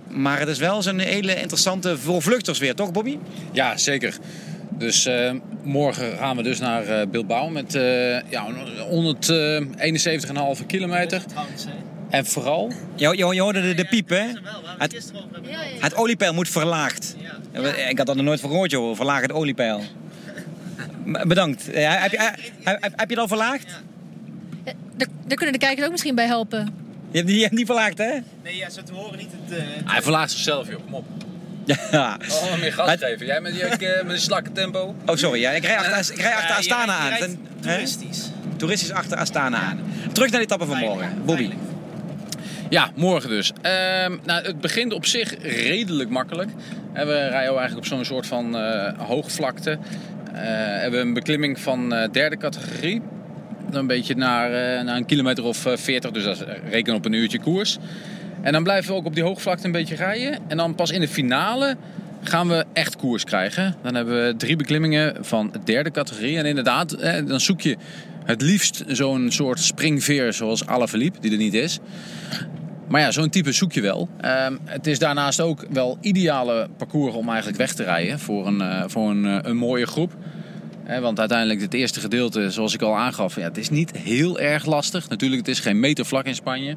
Maar 0.09 0.39
het 0.39 0.49
is 0.49 0.59
wel 0.59 0.83
zo'n 0.83 0.99
hele 0.99 1.41
interessante 1.41 1.99
voorvluchters 1.99 2.59
weer, 2.59 2.75
toch 2.75 2.93
Bobby? 2.93 3.19
Ja, 3.53 3.77
zeker. 3.77 4.17
Dus 4.71 5.07
eh, 5.07 5.33
morgen 5.63 6.17
gaan 6.17 6.37
we 6.37 6.43
dus 6.43 6.59
naar 6.59 6.87
eh, 6.87 7.07
Bilbao 7.07 7.49
met 7.49 7.75
eh 7.75 8.31
ja, 8.31 8.47
171,5 10.59 10.67
kilometer. 10.67 11.23
En 12.11 12.27
vooral, 12.27 12.73
Je, 12.95 13.17
je, 13.17 13.35
je 13.35 13.41
hoorde 13.41 13.63
de, 13.63 13.75
de 13.75 13.85
piep, 13.85 14.09
hè? 14.09 14.27
Het, 14.79 15.13
het 15.81 15.97
oliepeil 15.97 16.35
moet 16.35 16.49
verlaagd. 16.49 17.17
Ik 17.89 17.99
had 17.99 18.07
dat 18.07 18.17
nog 18.17 18.25
nooit 18.25 18.41
van 18.41 18.51
gehoord, 18.51 18.71
joh. 18.71 18.97
Verlaag 18.97 19.21
het 19.21 19.33
oliepeil. 19.33 19.83
Bedankt. 21.27 21.67
Heb, 21.67 22.11
je, 22.11 22.19
heb, 22.19 22.39
heb, 22.81 22.93
heb 22.97 23.09
je 23.09 23.15
het 23.15 23.19
al 23.19 23.29
verlaagd? 23.29 23.83
Ja, 24.67 24.73
Daar, 24.97 25.09
daar 25.27 25.37
kunnen 25.37 25.53
de 25.53 25.59
kijkers 25.59 25.87
ook 25.87 25.93
misschien 25.93 26.15
bij 26.15 26.27
helpen. 26.27 26.65
Je 27.11 27.17
hebt 27.17 27.27
die, 27.27 27.37
je 27.37 27.43
hebt 27.43 27.57
die 27.57 27.67
verlaagd, 27.67 27.99
hè? 27.99 28.11
Nee, 28.45 28.57
ja, 28.57 28.71
zo 28.71 28.83
te 28.83 28.93
horen 28.93 29.19
niet 29.19 29.31
het... 29.45 29.59
eh, 29.59 29.65
hij 29.85 30.03
verlaagt 30.03 30.31
zichzelf, 30.31 30.69
joh. 30.69 30.81
Kom 30.85 30.95
op. 30.95 31.05
Ja. 31.91 32.19
Oh, 32.31 32.61
meer 32.61 32.73
gas 32.73 32.91
Het- 32.91 33.01
geven. 33.05 33.27
Jij 33.27 33.41
met 33.41 33.53
die, 33.53 33.63
eh, 33.63 34.03
met 34.05 34.13
die 34.15 34.19
slakke 34.25 34.53
tempo. 34.53 34.95
Oh, 35.07 35.17
sorry. 35.17 35.41
Ja, 35.41 35.51
ik 35.51 35.65
rij 35.65 35.77
achter, 35.77 36.15
ik 36.15 36.21
rij 36.21 36.33
achter 36.35 36.49
ja, 36.49 36.55
je 36.55 36.59
Astana 36.61 36.93
je 36.97 37.01
aan. 37.01 37.09
rijdt 37.09 37.25
Ten- 37.25 37.39
hè? 37.61 37.73
Toeristisch. 37.73 38.31
Toeristisch 38.57 38.91
achter 38.93 39.19
Astana 39.19 39.59
aan. 39.59 39.81
Terug 40.13 40.31
naar 40.31 40.39
de 40.41 40.45
etappe 40.47 40.67
van 40.67 40.79
morgen. 40.79 41.23
Bobby. 41.25 41.51
Ja, 42.71 42.91
morgen 42.95 43.31
dus. 43.31 43.53
Ehm, 43.63 44.17
nou, 44.25 44.47
het 44.47 44.61
begint 44.61 44.93
op 44.93 45.07
zich 45.07 45.35
redelijk 45.43 46.11
makkelijk. 46.11 46.51
En 46.93 47.07
we 47.07 47.13
rijden 47.13 47.31
eigenlijk 47.57 47.77
op 47.77 47.87
zo'n 47.87 48.05
soort 48.05 48.27
van 48.27 48.57
eh, 48.57 48.93
hoogvlakte. 48.99 49.71
Eh, 49.71 49.79
hebben 50.81 51.01
een 51.01 51.15
beklimming 51.15 51.61
van 51.61 51.95
eh, 51.95 52.09
derde 52.13 52.37
categorie. 52.37 53.03
Een 53.77 53.87
beetje 53.87 54.15
naar, 54.15 54.53
eh, 54.53 54.85
naar 54.85 54.97
een 54.97 55.07
kilometer 55.07 55.45
of 55.45 55.67
eh, 55.67 55.77
40, 55.77 56.11
dus 56.11 56.25
dat 56.25 56.37
is- 56.41 56.45
reken 56.71 56.95
op 56.95 57.05
een 57.05 57.13
uurtje 57.13 57.39
koers. 57.41 57.79
En 58.43 58.53
dan 58.53 58.63
blijven 58.63 58.91
we 58.91 58.97
ook 58.97 59.07
op 59.07 59.15
die 59.15 59.23
hoogvlakte 59.25 59.67
een 59.67 59.73
beetje 59.73 59.95
rijden. 59.95 60.39
En 60.49 60.57
dan 60.57 60.75
pas 60.75 60.91
in 60.91 61.01
de 61.01 61.09
finale 61.09 61.77
gaan 62.23 62.49
we 62.49 62.65
echt 62.73 62.97
koers 62.97 63.25
krijgen. 63.25 63.75
Dan 63.83 63.95
hebben 63.95 64.27
we 64.27 64.37
drie 64.37 64.57
beklimmingen 64.57 65.15
van 65.25 65.53
derde 65.65 65.91
categorie. 65.91 66.39
En 66.39 66.45
inderdaad, 66.47 66.93
eh, 66.93 67.27
dan 67.27 67.41
zoek 67.41 67.61
je 67.61 67.77
het 68.25 68.43
liefst 68.43 68.85
zo'n 68.87 69.31
soort 69.31 69.59
springveer 69.61 70.33
zoals 70.33 70.67
Alaphilippe, 70.67 71.21
die 71.21 71.31
er 71.31 71.37
niet 71.37 71.55
is. 71.55 71.79
Maar 72.89 73.01
ja, 73.01 73.11
zo'n 73.11 73.29
type 73.31 73.53
zoek 73.53 73.73
je 73.73 73.81
wel. 73.81 74.09
Ehm, 74.21 74.57
het 74.65 74.87
is 74.87 74.99
daarnaast 74.99 75.41
ook 75.41 75.67
wel 75.71 75.99
ideale 76.01 76.69
parcours 76.77 77.15
om 77.15 77.29
eigenlijk 77.29 77.59
weg 77.59 77.73
te 77.73 77.83
rijden 77.83 78.19
voor 78.19 78.47
een, 78.47 78.61
eh, 78.61 78.85
voor 78.87 79.11
een, 79.11 79.25
eh, 79.27 79.39
een 79.43 79.57
mooie 79.57 79.87
groep. 79.87 80.13
Want 81.01 81.19
uiteindelijk 81.19 81.61
het 81.61 81.75
eerste 81.75 82.01
gedeelte, 82.01 82.51
zoals 82.51 82.75
ik 82.75 82.83
al 82.83 82.97
aangaf, 82.97 83.37
ja, 83.37 83.43
het 83.43 83.59
is 83.59 83.71
niet 83.71 83.97
heel 83.97 84.39
erg 84.41 84.67
lastig. 84.67 85.09
Natuurlijk, 85.09 85.47
het 85.47 85.57
is 85.57 85.61
geen 85.61 85.81
meter 85.81 86.07
vlak 86.07 86.25
in 86.25 86.35
Spanje. 86.35 86.77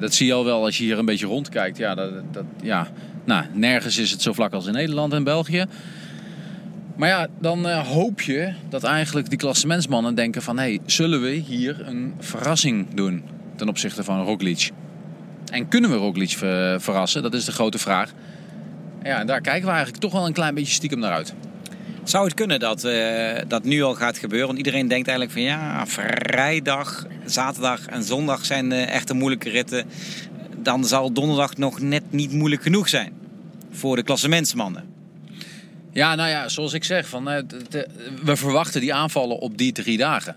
Dat 0.00 0.14
zie 0.14 0.26
je 0.26 0.32
al 0.32 0.44
wel 0.44 0.64
als 0.64 0.78
je 0.78 0.84
hier 0.84 0.98
een 0.98 1.04
beetje 1.04 1.26
rondkijkt. 1.26 1.76
Ja, 1.76 1.94
dat, 1.94 2.10
dat, 2.32 2.44
ja, 2.62 2.88
nou, 3.24 3.44
nergens 3.52 3.98
is 3.98 4.10
het 4.10 4.22
zo 4.22 4.32
vlak 4.32 4.52
als 4.52 4.66
in 4.66 4.72
Nederland 4.72 5.12
en 5.12 5.24
België. 5.24 5.64
Maar 6.96 7.08
ja, 7.08 7.26
dan 7.40 7.68
eh, 7.68 7.86
hoop 7.86 8.20
je 8.20 8.52
dat 8.68 8.84
eigenlijk 8.84 9.28
die 9.28 9.38
klassementsmannen 9.38 10.14
denken 10.14 10.42
van... 10.42 10.58
hey, 10.58 10.80
zullen 10.86 11.22
we 11.22 11.30
hier 11.30 11.86
een 11.86 12.14
verrassing 12.18 12.94
doen 12.94 13.22
ten 13.56 13.68
opzichte 13.68 14.04
van 14.04 14.24
Roglic? 14.24 14.70
En 15.52 15.68
kunnen 15.68 15.90
we 15.90 15.96
Roglic 15.96 16.30
ver- 16.30 16.80
verrassen? 16.80 17.22
Dat 17.22 17.34
is 17.34 17.44
de 17.44 17.52
grote 17.52 17.78
vraag. 17.78 18.12
Ja, 19.02 19.20
en 19.20 19.26
daar 19.26 19.40
kijken 19.40 19.64
we 19.64 19.70
eigenlijk 19.70 20.02
toch 20.02 20.12
wel 20.12 20.26
een 20.26 20.32
klein 20.32 20.54
beetje 20.54 20.72
stiekem 20.72 20.98
naar 20.98 21.12
uit. 21.12 21.34
Zou 22.04 22.24
het 22.24 22.34
kunnen 22.34 22.60
dat 22.60 22.84
eh, 22.84 23.38
dat 23.48 23.64
nu 23.64 23.82
al 23.82 23.94
gaat 23.94 24.18
gebeuren? 24.18 24.46
Want 24.46 24.58
iedereen 24.58 24.88
denkt 24.88 25.08
eigenlijk 25.08 25.38
van 25.38 25.46
ja, 25.46 25.86
vrijdag, 25.86 27.06
zaterdag 27.26 27.86
en 27.86 28.02
zondag 28.02 28.44
zijn 28.44 28.72
eh, 28.72 28.94
echt 28.94 29.08
de 29.08 29.14
moeilijke 29.14 29.50
ritten. 29.50 29.86
Dan 30.56 30.84
zal 30.84 31.12
donderdag 31.12 31.56
nog 31.56 31.80
net 31.80 32.02
niet 32.10 32.32
moeilijk 32.32 32.62
genoeg 32.62 32.88
zijn 32.88 33.12
voor 33.70 33.96
de 33.96 34.02
klassementsmannen. 34.02 34.84
Ja, 35.92 36.14
nou 36.14 36.28
ja, 36.28 36.48
zoals 36.48 36.72
ik 36.72 36.84
zeg, 36.84 37.08
van, 37.08 37.30
eh, 37.30 37.42
we 38.22 38.36
verwachten 38.36 38.80
die 38.80 38.94
aanvallen 38.94 39.38
op 39.38 39.58
die 39.58 39.72
drie 39.72 39.98
dagen. 39.98 40.36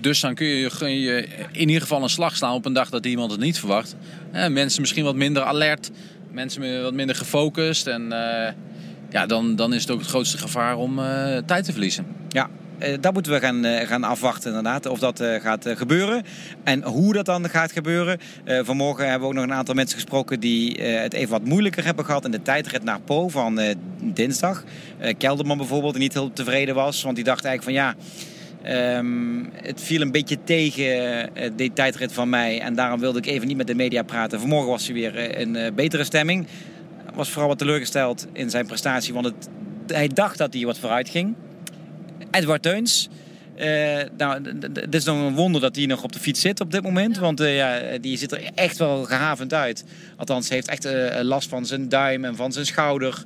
Dus 0.00 0.20
dan 0.20 0.34
kun 0.34 0.46
je, 0.46 0.70
kun 0.78 1.00
je 1.00 1.28
in 1.52 1.68
ieder 1.68 1.82
geval 1.82 2.02
een 2.02 2.08
slag 2.08 2.36
slaan 2.36 2.54
op 2.54 2.64
een 2.64 2.72
dag 2.72 2.90
dat 2.90 3.06
iemand 3.06 3.30
het 3.30 3.40
niet 3.40 3.58
verwacht. 3.58 3.96
Mensen 4.32 4.80
misschien 4.80 5.04
wat 5.04 5.14
minder 5.14 5.42
alert, 5.42 5.90
mensen 6.30 6.82
wat 6.82 6.94
minder 6.94 7.16
gefocust. 7.16 7.86
En 7.86 8.12
ja, 9.14 9.26
dan, 9.26 9.56
dan 9.56 9.72
is 9.72 9.80
het 9.80 9.90
ook 9.90 9.98
het 9.98 10.08
grootste 10.08 10.38
gevaar 10.38 10.76
om 10.76 10.98
eh, 10.98 11.36
tijd 11.46 11.64
te 11.64 11.72
verliezen. 11.72 12.06
Ja, 12.28 12.48
eh, 12.78 12.94
dat 13.00 13.12
moeten 13.12 13.32
we 13.32 13.38
gaan, 13.38 13.64
eh, 13.64 13.86
gaan 13.86 14.04
afwachten 14.04 14.48
inderdaad, 14.48 14.86
of 14.86 14.98
dat 14.98 15.22
gaat 15.40 15.68
gebeuren. 15.68 16.22
En 16.64 16.82
hoe 16.82 17.12
dat 17.12 17.24
dan 17.24 17.48
gaat 17.48 17.72
gebeuren. 17.72 18.18
Vanmorgen 18.44 19.04
hebben 19.04 19.20
we 19.20 19.26
ook 19.26 19.40
nog 19.40 19.44
een 19.44 19.58
aantal 19.58 19.74
mensen 19.74 19.98
gesproken 19.98 20.40
die 20.40 20.82
het 20.82 21.12
even 21.12 21.30
wat 21.30 21.44
moeilijker 21.44 21.84
hebben 21.84 22.04
gehad 22.04 22.24
in 22.24 22.30
de 22.30 22.42
tijdrit 22.42 22.84
naar 22.84 23.00
Po 23.00 23.28
van 23.28 23.60
dinsdag. 24.02 24.64
Kelderman 25.18 25.56
bijvoorbeeld, 25.56 25.92
die 25.92 26.02
niet 26.02 26.12
heel 26.12 26.32
tevreden 26.32 26.74
was, 26.74 27.02
want 27.02 27.16
die 27.16 27.24
dacht 27.24 27.44
eigenlijk 27.44 27.78
van 27.78 27.86
ja... 27.86 27.94
ehm, 28.62 29.66
het 29.66 29.80
viel 29.80 30.00
een 30.00 30.12
beetje 30.12 30.38
tegen 30.44 31.30
die 31.56 31.72
tijdrit 31.72 32.12
van 32.12 32.28
mij 32.28 32.60
en 32.60 32.74
daarom 32.74 33.00
wilde 33.00 33.18
ik 33.18 33.26
even 33.26 33.46
niet 33.46 33.56
met 33.56 33.66
de 33.66 33.74
media 33.74 34.02
praten. 34.02 34.40
Vanmorgen 34.40 34.70
was 34.70 34.84
hij 34.84 34.94
weer 34.94 35.16
eh, 35.16 35.72
betere 35.74 36.04
stemming. 36.04 36.46
Was 37.14 37.30
vooral 37.30 37.48
wat 37.48 37.58
teleurgesteld 37.58 38.26
in 38.32 38.50
zijn 38.50 38.66
prestatie, 38.66 39.14
want 39.14 39.26
het, 39.26 39.48
hij 39.86 40.08
dacht 40.08 40.38
dat 40.38 40.54
hij 40.54 40.64
wat 40.64 40.78
vooruit 40.78 41.08
ging. 41.08 41.34
Edward 42.30 42.62
Teuns. 42.62 43.08
Eh, 43.56 44.00
nou, 44.16 44.42
het 44.72 44.94
is 44.94 45.04
nog 45.04 45.16
een 45.16 45.34
wonder 45.34 45.60
dat 45.60 45.76
hij 45.76 45.86
nog 45.86 46.02
op 46.02 46.12
de 46.12 46.18
fiets 46.18 46.40
zit 46.40 46.60
op 46.60 46.70
dit 46.70 46.82
moment. 46.82 47.18
Want 47.18 47.40
eh, 47.40 47.56
ja, 47.56 47.98
die 47.98 48.16
ziet 48.18 48.32
er 48.32 48.50
echt 48.54 48.76
wel 48.78 49.04
gehavend 49.04 49.52
uit. 49.54 49.84
Althans, 50.16 50.48
hij 50.48 50.56
heeft 50.56 50.68
echt 50.68 50.84
eh, 50.84 51.22
last 51.22 51.48
van 51.48 51.66
zijn 51.66 51.88
duim 51.88 52.24
en 52.24 52.36
van 52.36 52.52
zijn 52.52 52.66
schouder. 52.66 53.24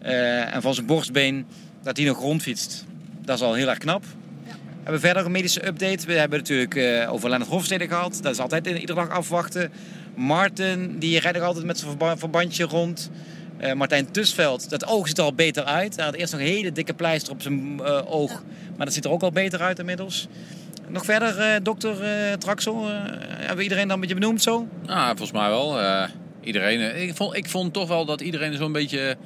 en 0.00 0.62
van 0.62 0.74
zijn 0.74 0.86
borstbeen. 0.86 1.46
Dat 1.82 1.96
hij 1.96 2.06
nog 2.06 2.18
rondfietst. 2.20 2.84
Dat 3.24 3.36
is 3.36 3.42
al 3.44 3.54
heel 3.54 3.68
erg 3.68 3.78
knap. 3.78 4.02
We 4.04 4.96
hebben 4.96 5.00
verder 5.00 5.24
een 5.24 5.32
medische 5.32 5.66
update. 5.66 6.06
We 6.06 6.12
hebben 6.12 6.38
natuurlijk 6.38 7.06
over 7.10 7.28
Lennart 7.30 7.50
Hofstede 7.50 7.88
gehad. 7.88 8.18
Dat 8.22 8.32
is 8.32 8.38
altijd 8.38 8.66
in- 8.66 8.80
iedere 8.80 8.98
dag 9.00 9.10
afwachten. 9.10 9.70
Martin, 10.24 10.98
die 10.98 11.18
rijdt 11.18 11.38
nog 11.38 11.46
altijd 11.46 11.64
met 11.66 11.78
zijn 11.78 11.90
verba- 11.90 12.16
verbandje 12.16 12.64
rond. 12.64 13.10
Eh, 13.58 13.72
Martijn 13.72 14.10
Tusveld, 14.10 14.70
dat 14.70 14.86
oog 14.86 15.08
ziet 15.08 15.18
er 15.18 15.24
al 15.24 15.34
beter 15.34 15.64
uit. 15.64 15.96
Hij 15.96 16.04
had 16.04 16.14
eerst 16.14 16.32
nog 16.32 16.40
een 16.40 16.46
hele 16.46 16.72
dikke 16.72 16.94
pleister 16.94 17.32
op 17.32 17.42
zijn 17.42 17.80
eh, 17.84 18.12
oog. 18.12 18.42
Maar 18.76 18.86
dat 18.86 18.94
ziet 18.94 19.04
er 19.04 19.10
ook 19.10 19.22
al 19.22 19.32
beter 19.32 19.60
uit 19.60 19.78
inmiddels. 19.78 20.28
Nog 20.88 21.04
verder, 21.04 21.38
eh, 21.38 21.56
dokter 21.62 22.02
eh 22.02 22.32
Traxel? 22.32 22.88
eh, 22.88 22.92
hebben 23.38 23.56
we 23.56 23.62
iedereen 23.62 23.84
dan 23.86 23.94
een 23.94 24.00
beetje 24.00 24.14
benoemd 24.20 24.42
zo? 24.42 24.68
Ah, 24.86 25.06
volgens 25.06 25.32
mij 25.32 25.48
wel. 25.48 25.80
Eh, 25.80 26.08
iedereen, 26.44 27.02
ik, 27.02 27.14
vond, 27.16 27.36
ik 27.36 27.48
vond 27.48 27.72
toch 27.72 27.88
wel 27.88 28.04
dat 28.04 28.20
iedereen 28.20 28.56
zo'n 28.56 28.72
beetje 28.72 29.16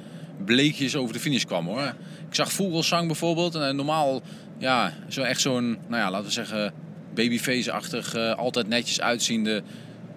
bleekjes 0.45 0.95
over 0.95 1.13
de 1.13 1.19
finish 1.19 1.43
kwam 1.43 1.65
hoor. 1.67 1.93
Ik 2.29 2.35
zag 2.35 2.51
Vogelsang 2.51 3.07
bijvoorbeeld. 3.07 3.55
En 3.55 3.75
normaal, 3.75 4.21
ja, 4.57 4.93
zo 5.07 5.21
echt 5.21 5.41
zo'n, 5.41 5.77
nou 5.87 6.01
ja, 6.01 6.11
laten 6.11 6.25
we 6.25 6.31
zeggen, 6.31 6.73
babyface-achtig, 7.13 8.13
eh, 8.15 8.33
altijd 8.35 8.67
netjes 8.67 9.01
uitziende, 9.01 9.63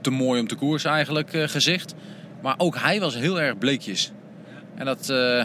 te 0.00 0.10
mooi 0.10 0.40
om 0.40 0.46
te 0.46 0.54
koers 0.54 0.84
eigenlijk 0.84 1.32
eh, 1.32 1.48
gezicht. 1.48 1.94
Maar 2.42 2.54
ook 2.58 2.78
hij 2.78 3.00
was 3.00 3.14
heel 3.14 3.40
erg 3.40 3.58
bleekjes. 3.58 4.12
En 4.74 4.84
dat, 4.84 5.10
eh, 5.10 5.44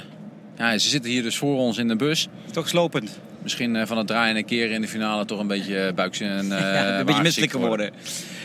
ja, 0.58 0.78
ze 0.78 0.90
zitten 0.90 1.12
hier 1.12 1.24
dus 1.24 1.38
voor 1.38 1.58
ons 1.58 1.78
in 1.78 1.88
de 1.88 1.96
bus. 1.96 2.28
Toch 2.52 2.68
slopend. 2.70 3.20
Misschien 3.44 3.76
eh, 3.76 3.86
van 3.86 3.98
het 3.98 4.08
draaien 4.08 4.36
een 4.36 4.46
keer 4.46 4.72
in 4.72 4.82
de 4.82 4.88
finale 4.88 5.26
toch 5.26 5.40
een 5.40 5.48
beetje 5.48 5.92
buikje 5.96 6.26
en 6.26 6.52
eh, 6.58 6.60
ja, 6.60 7.00
een 7.00 7.06
beetje 7.06 7.22
misselijk 7.22 7.52
geworden. 7.52 7.92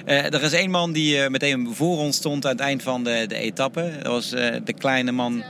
Eh, 0.04 0.24
er 0.34 0.42
is 0.42 0.52
één 0.52 0.70
man 0.70 0.92
die 0.92 1.22
eh, 1.22 1.28
meteen 1.30 1.74
voor 1.74 1.98
ons 1.98 2.16
stond 2.16 2.44
aan 2.44 2.50
het 2.50 2.60
eind 2.60 2.82
van 2.82 3.04
de, 3.04 3.24
de 3.28 3.34
etappe. 3.36 3.92
Dat 4.02 4.12
was 4.12 4.32
eh, 4.32 4.54
de 4.64 4.72
kleine 4.72 5.12
man. 5.12 5.42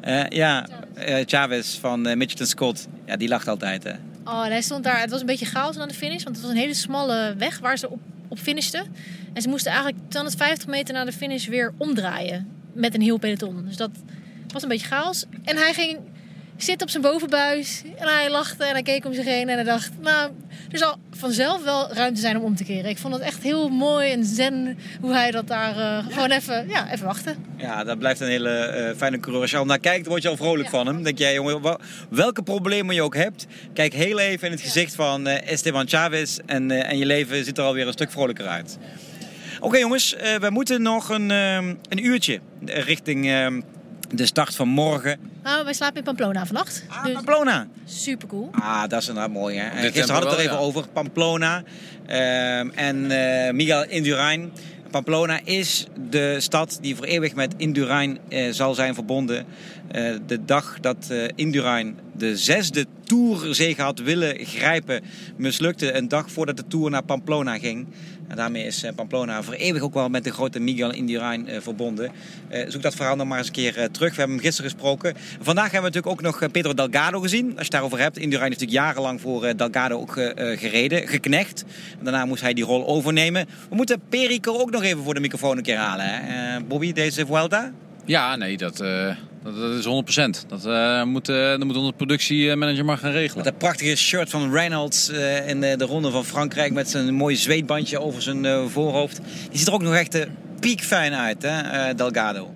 eh, 0.00 0.28
ja, 0.28 0.66
eh, 0.94 1.16
Chavez 1.26 1.78
van 1.78 2.08
uh, 2.08 2.14
Mitchelton 2.14 2.46
Scott. 2.46 2.86
Ja, 3.06 3.16
die 3.16 3.28
lacht 3.28 3.48
altijd. 3.48 3.82
Hè. 3.84 3.92
Oh, 4.24 4.44
en 4.44 4.50
hij 4.50 4.62
stond 4.62 4.84
daar. 4.84 5.00
Het 5.00 5.10
was 5.10 5.20
een 5.20 5.26
beetje 5.26 5.46
chaos 5.46 5.78
aan 5.78 5.88
de 5.88 5.94
finish. 5.94 6.22
Want 6.22 6.36
het 6.36 6.44
was 6.44 6.54
een 6.54 6.60
hele 6.60 6.74
smalle 6.74 7.34
weg 7.38 7.58
waar 7.58 7.78
ze 7.78 7.90
op, 7.90 7.98
op 8.34 8.42
finishten. 8.44 8.86
En 9.32 9.42
ze 9.42 9.48
moesten 9.48 9.72
eigenlijk 9.72 10.02
250 10.08 10.68
meter 10.68 10.94
na 10.94 11.04
de 11.04 11.12
finish 11.12 11.46
weer 11.46 11.72
omdraaien. 11.76 12.48
Met 12.72 12.94
een 12.94 13.00
heel 13.00 13.18
peloton. 13.18 13.64
Dus 13.66 13.76
dat 13.76 13.90
was 14.48 14.62
een 14.62 14.68
beetje 14.68 14.86
chaos. 14.86 15.24
En 15.44 15.56
hij 15.56 15.72
ging 15.74 15.98
zitten 16.56 16.86
op 16.86 16.90
zijn 16.90 17.02
bovenbuis. 17.02 17.82
En 17.96 18.08
hij 18.08 18.30
lachte 18.30 18.64
en 18.64 18.72
hij 18.72 18.82
keek 18.82 19.04
om 19.04 19.14
zich 19.14 19.24
heen. 19.24 19.48
En 19.48 19.54
hij 19.54 19.64
dacht, 19.64 19.90
nou, 20.00 20.30
er 20.74 20.80
zal 20.80 20.98
vanzelf 21.10 21.64
wel 21.64 21.92
ruimte 21.92 22.20
zijn 22.20 22.36
om 22.36 22.42
om 22.42 22.56
te 22.56 22.64
keren. 22.64 22.90
Ik 22.90 22.98
vond 22.98 23.14
het 23.14 23.22
echt 23.22 23.42
heel 23.42 23.68
mooi 23.68 24.10
en 24.10 24.24
zen 24.24 24.78
hoe 25.00 25.12
hij 25.12 25.30
dat 25.30 25.48
daar 25.48 25.78
eh, 25.78 26.12
gewoon 26.12 26.30
even, 26.30 26.68
ja, 26.68 26.92
even 26.92 27.06
wachten. 27.06 27.36
Ja, 27.56 27.84
dat 27.84 27.98
blijft 27.98 28.20
een 28.20 28.28
hele 28.28 28.50
eh, 28.50 28.96
fijne 28.96 29.20
coureur. 29.20 29.42
Als 29.42 29.50
je 29.50 29.56
al 29.56 29.64
naar 29.64 29.78
kijkt, 29.78 30.06
word 30.06 30.22
je 30.22 30.28
al 30.28 30.36
vrolijk 30.36 30.68
van 30.68 30.86
hem. 30.86 31.02
denk 31.02 31.18
jij, 31.18 31.34
jongen, 31.34 31.78
welke 32.10 32.42
problemen 32.42 32.94
je 32.94 33.02
ook 33.02 33.16
hebt, 33.16 33.46
kijk 33.72 33.92
heel 33.92 34.18
even 34.18 34.46
in 34.46 34.52
het 34.52 34.62
gezicht 34.62 34.94
van 34.94 35.26
eh, 35.26 35.52
Esteban 35.52 35.88
Chavez. 35.88 36.38
En, 36.46 36.70
en 36.70 36.98
je 36.98 37.06
leven 37.06 37.44
ziet 37.44 37.58
er 37.58 37.64
alweer 37.64 37.86
een 37.86 37.92
stuk 37.92 38.10
vrolijker 38.10 38.46
uit. 38.46 38.78
Oké 39.60 39.78
jongens, 39.78 40.16
we 40.40 40.50
moeten 40.50 40.82
nog 40.82 41.08
een, 41.08 41.30
ehm, 41.30 41.74
een 41.88 42.04
uurtje 42.04 42.40
richting 42.64 43.26
ehm, 43.28 43.60
de 44.16 44.26
start 44.26 44.54
van 44.54 44.68
morgen. 44.68 45.18
Nou, 45.42 45.64
wij 45.64 45.72
slapen 45.72 45.96
in 45.96 46.02
Pamplona 46.04 46.46
vannacht. 46.46 46.84
Ah, 46.88 47.04
Dus 47.04 47.12
Pamplona. 47.12 47.66
super 47.84 48.28
cool. 48.28 48.48
Ah, 48.52 48.88
dat 48.88 49.02
is 49.02 49.08
inderdaad 49.08 49.32
mooi. 49.32 49.56
Hè? 49.58 49.68
En 49.68 49.82
Gisteren 49.82 50.08
hadden 50.10 50.30
we 50.30 50.36
het 50.36 50.44
er 50.44 50.50
even 50.50 50.58
over. 50.64 50.88
Pamplona 50.88 51.62
ehm, 52.06 52.68
en 52.74 53.10
eh, 53.10 53.52
Miguel 53.52 53.84
Indurain. 53.88 54.52
Pamplona 54.90 55.40
is 55.44 55.86
de 56.10 56.36
stad 56.40 56.78
die 56.80 56.96
voor 56.96 57.04
eeuwig 57.04 57.34
met 57.34 57.54
Indurain 57.56 58.18
eh, 58.28 58.52
zal 58.52 58.74
zijn 58.74 58.94
verbonden. 58.94 59.46
Eh, 59.90 60.14
de 60.26 60.44
dag 60.44 60.80
dat 60.80 60.96
eh, 61.10 61.28
Indurain 61.34 61.98
de 62.16 62.36
zesde 62.36 62.86
Tourzege 63.04 63.82
had 63.82 63.98
willen 63.98 64.36
grijpen, 64.44 65.02
mislukte. 65.36 65.92
Een 65.92 66.08
dag 66.08 66.30
voordat 66.30 66.56
de 66.56 66.66
Tour 66.66 66.90
naar 66.90 67.02
Pamplona 67.04 67.58
ging. 67.58 67.86
Daarmee 68.34 68.64
is 68.64 68.82
eh, 68.82 68.94
Pamplona 68.94 69.42
voor 69.42 69.54
eeuwig 69.54 69.82
ook 69.82 69.94
wel 69.94 70.08
met 70.08 70.24
de 70.24 70.32
grote 70.32 70.60
Miguel 70.60 70.92
Indurain 70.92 71.48
eh, 71.48 71.60
verbonden. 71.60 72.12
Eh, 72.48 72.64
zoek 72.68 72.82
dat 72.82 72.94
verhaal 72.94 73.16
nog 73.16 73.26
maar 73.26 73.38
eens 73.38 73.46
een 73.46 73.52
keer 73.52 73.72
terug. 73.72 74.10
We 74.10 74.16
hebben 74.16 74.36
hem 74.36 74.44
gisteren 74.44 74.70
gesproken. 74.70 75.14
Vandaag 75.40 75.70
hebben 75.70 75.90
we 75.90 75.96
natuurlijk 75.96 76.26
ook 76.26 76.40
nog 76.40 76.50
Pedro 76.52 76.74
Delgado 76.74 77.20
gezien. 77.20 77.44
Als 77.44 77.54
je 77.54 77.62
het 77.62 77.70
daarover 77.70 77.98
hebt. 77.98 78.18
Indurain 78.18 78.48
heeft 78.48 78.60
natuurlijk 78.60 78.86
jarenlang 78.86 79.20
voor 79.20 79.56
Delgado 79.56 79.98
ook 80.00 80.12
gereden, 80.58 81.08
geknecht. 81.08 81.64
Daarna 82.02 82.24
moest 82.24 82.42
hij 82.42 82.54
die 82.54 82.64
rol 82.64 82.86
overnemen. 82.86 83.46
We 83.68 83.76
moeten 83.76 84.00
Perico 84.08 84.58
ook 84.58 84.70
nog 84.70 84.82
even 84.82 85.02
voor 85.02 85.14
de 85.14 85.20
microfoon 85.20 85.56
een 85.56 85.62
keer 85.62 85.76
halen. 85.76 86.06
Hè? 86.06 86.60
Bobby, 86.60 86.92
deze 86.92 87.26
Vuelta? 87.26 87.72
Ja, 88.04 88.36
nee, 88.36 88.56
dat, 88.56 88.82
dat, 89.44 89.56
dat 89.56 89.72
is 89.72 89.84
100%. 90.44 90.46
Dat, 90.46 90.66
eh, 90.66 91.02
moet, 91.02 91.26
dat 91.26 91.64
moet 91.64 91.76
onze 91.76 91.92
productiemanager 91.92 92.84
maar 92.84 92.98
gaan 92.98 93.10
regelen. 93.10 93.36
Met 93.36 93.44
dat 93.44 93.58
prachtige 93.58 93.96
shirt 93.96 94.30
van 94.30 94.52
Reynolds 94.52 95.08
eh, 95.08 95.48
in 95.48 95.60
de, 95.60 95.76
de 95.76 95.84
ronde 95.84 96.10
van 96.10 96.24
Frankrijk. 96.24 96.72
Met 96.72 96.90
zijn 96.90 97.14
mooie 97.14 97.36
zweetbandje 97.36 98.00
over 98.00 98.22
zijn 98.22 98.68
voorhoofd. 98.70 99.20
Die 99.50 99.58
ziet 99.58 99.66
er 99.66 99.72
ook 99.72 99.82
nog 99.82 99.94
echt 99.94 100.26
piekfijn 100.60 101.14
uit, 101.14 101.42
hè, 101.42 101.94
Delgado. 101.94 102.54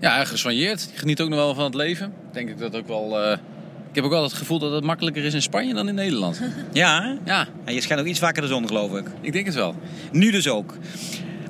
Ja, 0.00 0.24
gesoigneerd. 0.24 0.90
Geniet 0.94 1.20
ook 1.20 1.28
nog 1.28 1.38
wel 1.38 1.54
van 1.54 1.64
het 1.64 1.74
leven. 1.74 2.12
Denk 2.32 2.48
ik 2.48 2.58
dat 2.58 2.76
ook 2.76 2.88
wel. 2.88 3.32
ik 3.32 3.94
heb 3.94 4.04
ook 4.04 4.10
wel 4.10 4.22
het 4.22 4.32
gevoel 4.32 4.58
dat 4.58 4.72
het 4.72 4.84
makkelijker 4.84 5.24
is 5.24 5.34
in 5.34 5.42
Spanje 5.42 5.74
dan 5.74 5.88
in 5.88 5.94
Nederland. 5.94 6.40
Ja, 6.72 7.02
hè? 7.02 7.32
ja, 7.32 7.48
En 7.64 7.74
je 7.74 7.80
schijnt 7.80 8.02
ook 8.02 8.08
iets 8.08 8.18
vaker 8.18 8.42
de 8.42 8.48
zon, 8.48 8.66
geloof 8.66 8.96
ik. 8.96 9.06
ik 9.20 9.32
denk 9.32 9.46
het 9.46 9.54
wel. 9.54 9.74
Nu 10.12 10.30
dus 10.30 10.48
ook. 10.48 10.74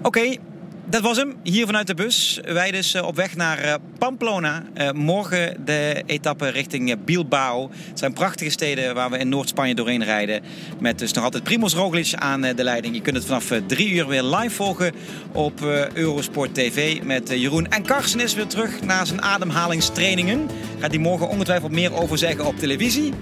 Oké, 0.02 0.37
dat 0.85 1.03
was 1.03 1.16
hem. 1.16 1.35
Hier 1.42 1.66
vanuit 1.66 1.87
de 1.87 1.95
bus. 1.95 2.40
Wij 2.45 2.71
dus 2.71 2.95
eh, 2.95 3.07
op 3.07 3.16
weg 3.16 3.37
naar 3.37 3.59
eh, 3.59 3.75
Pamplona. 3.99 4.62
Eh, 4.75 4.90
morgen 4.90 5.64
de 5.64 6.03
etappe 6.07 6.49
richting 6.49 7.05
Bilbao. 7.05 7.71
Het 7.88 7.99
zijn 7.99 8.12
prachtige 8.12 8.51
steden 8.51 8.95
waar 8.95 9.11
we 9.11 9.18
in 9.18 9.29
Noord-Spanje 9.29 9.75
doorheen 9.75 10.05
rijden. 10.05 10.42
Met 10.79 10.99
dus 10.99 11.12
nog 11.12 11.25
altijd 11.25 11.42
Primoz 11.42 11.75
Roglic 11.75 12.14
aan 12.14 12.40
de 12.40 12.64
leiding. 12.64 12.95
Je 12.95 13.01
kunt 13.01 13.16
het 13.16 13.25
vanaf 13.25 13.53
drie 13.66 13.90
uur 13.90 14.07
weer 14.07 14.23
live 14.23 14.55
volgen 14.55 14.92
op 15.33 15.61
Eurosport 15.95 16.55
TV 16.55 17.03
met 17.03 17.29
Jeroen. 17.29 17.68
En 17.68 17.83
Karsten 17.83 18.21
is 18.21 18.35
weer 18.35 18.47
terug 18.47 18.81
na 18.81 19.05
zijn 19.05 19.23
ademhalingstrainingen. 19.23 20.49
Gaat 20.79 20.90
hij 20.90 21.01
morgen 21.01 21.29
ongetwijfeld 21.29 21.73
meer 21.73 21.95
over 21.95 22.18
zeggen 22.18 22.47
op 22.47 22.59
televisie. 22.59 23.12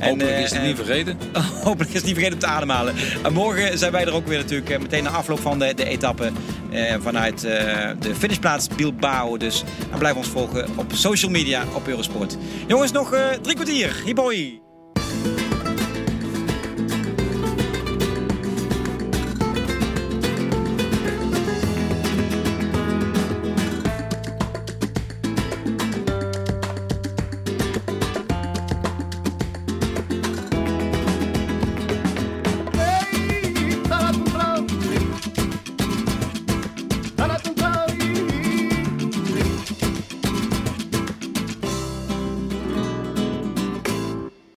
Hopelijk 0.00 0.38
is 0.38 0.50
het 0.50 0.60
eh, 0.60 0.66
niet 0.66 0.76
vergeten. 0.76 1.18
Hopelijk 1.64 1.90
is 1.90 1.96
het 1.96 2.04
niet 2.04 2.14
vergeten 2.14 2.34
om 2.34 2.40
te 2.40 2.46
ademhalen. 2.46 2.94
En 3.22 3.32
morgen 3.32 3.78
zijn 3.78 3.92
wij 3.92 4.04
er 4.04 4.12
ook 4.12 4.26
weer 4.26 4.38
natuurlijk 4.38 4.70
eh, 4.70 4.78
meteen 4.78 5.02
na 5.02 5.10
afloop 5.10 5.40
van 5.40 5.58
de, 5.58 5.74
de 5.74 5.84
etappe 5.84 6.30
eh, 6.70 6.94
vanuit 7.00 7.40
de 7.40 8.14
finishplaats 8.18 8.68
Bilbao. 8.76 9.36
Dus 9.36 9.64
en 9.92 9.98
blijf 9.98 10.16
ons 10.16 10.28
volgen 10.28 10.68
op 10.76 10.92
social 10.92 11.30
media 11.30 11.64
op 11.74 11.88
Eurosport. 11.88 12.36
Jongens, 12.66 12.92
nog 12.92 13.14
drie 13.42 13.54
kwartier. 13.54 14.02
Hoi. 14.14 14.69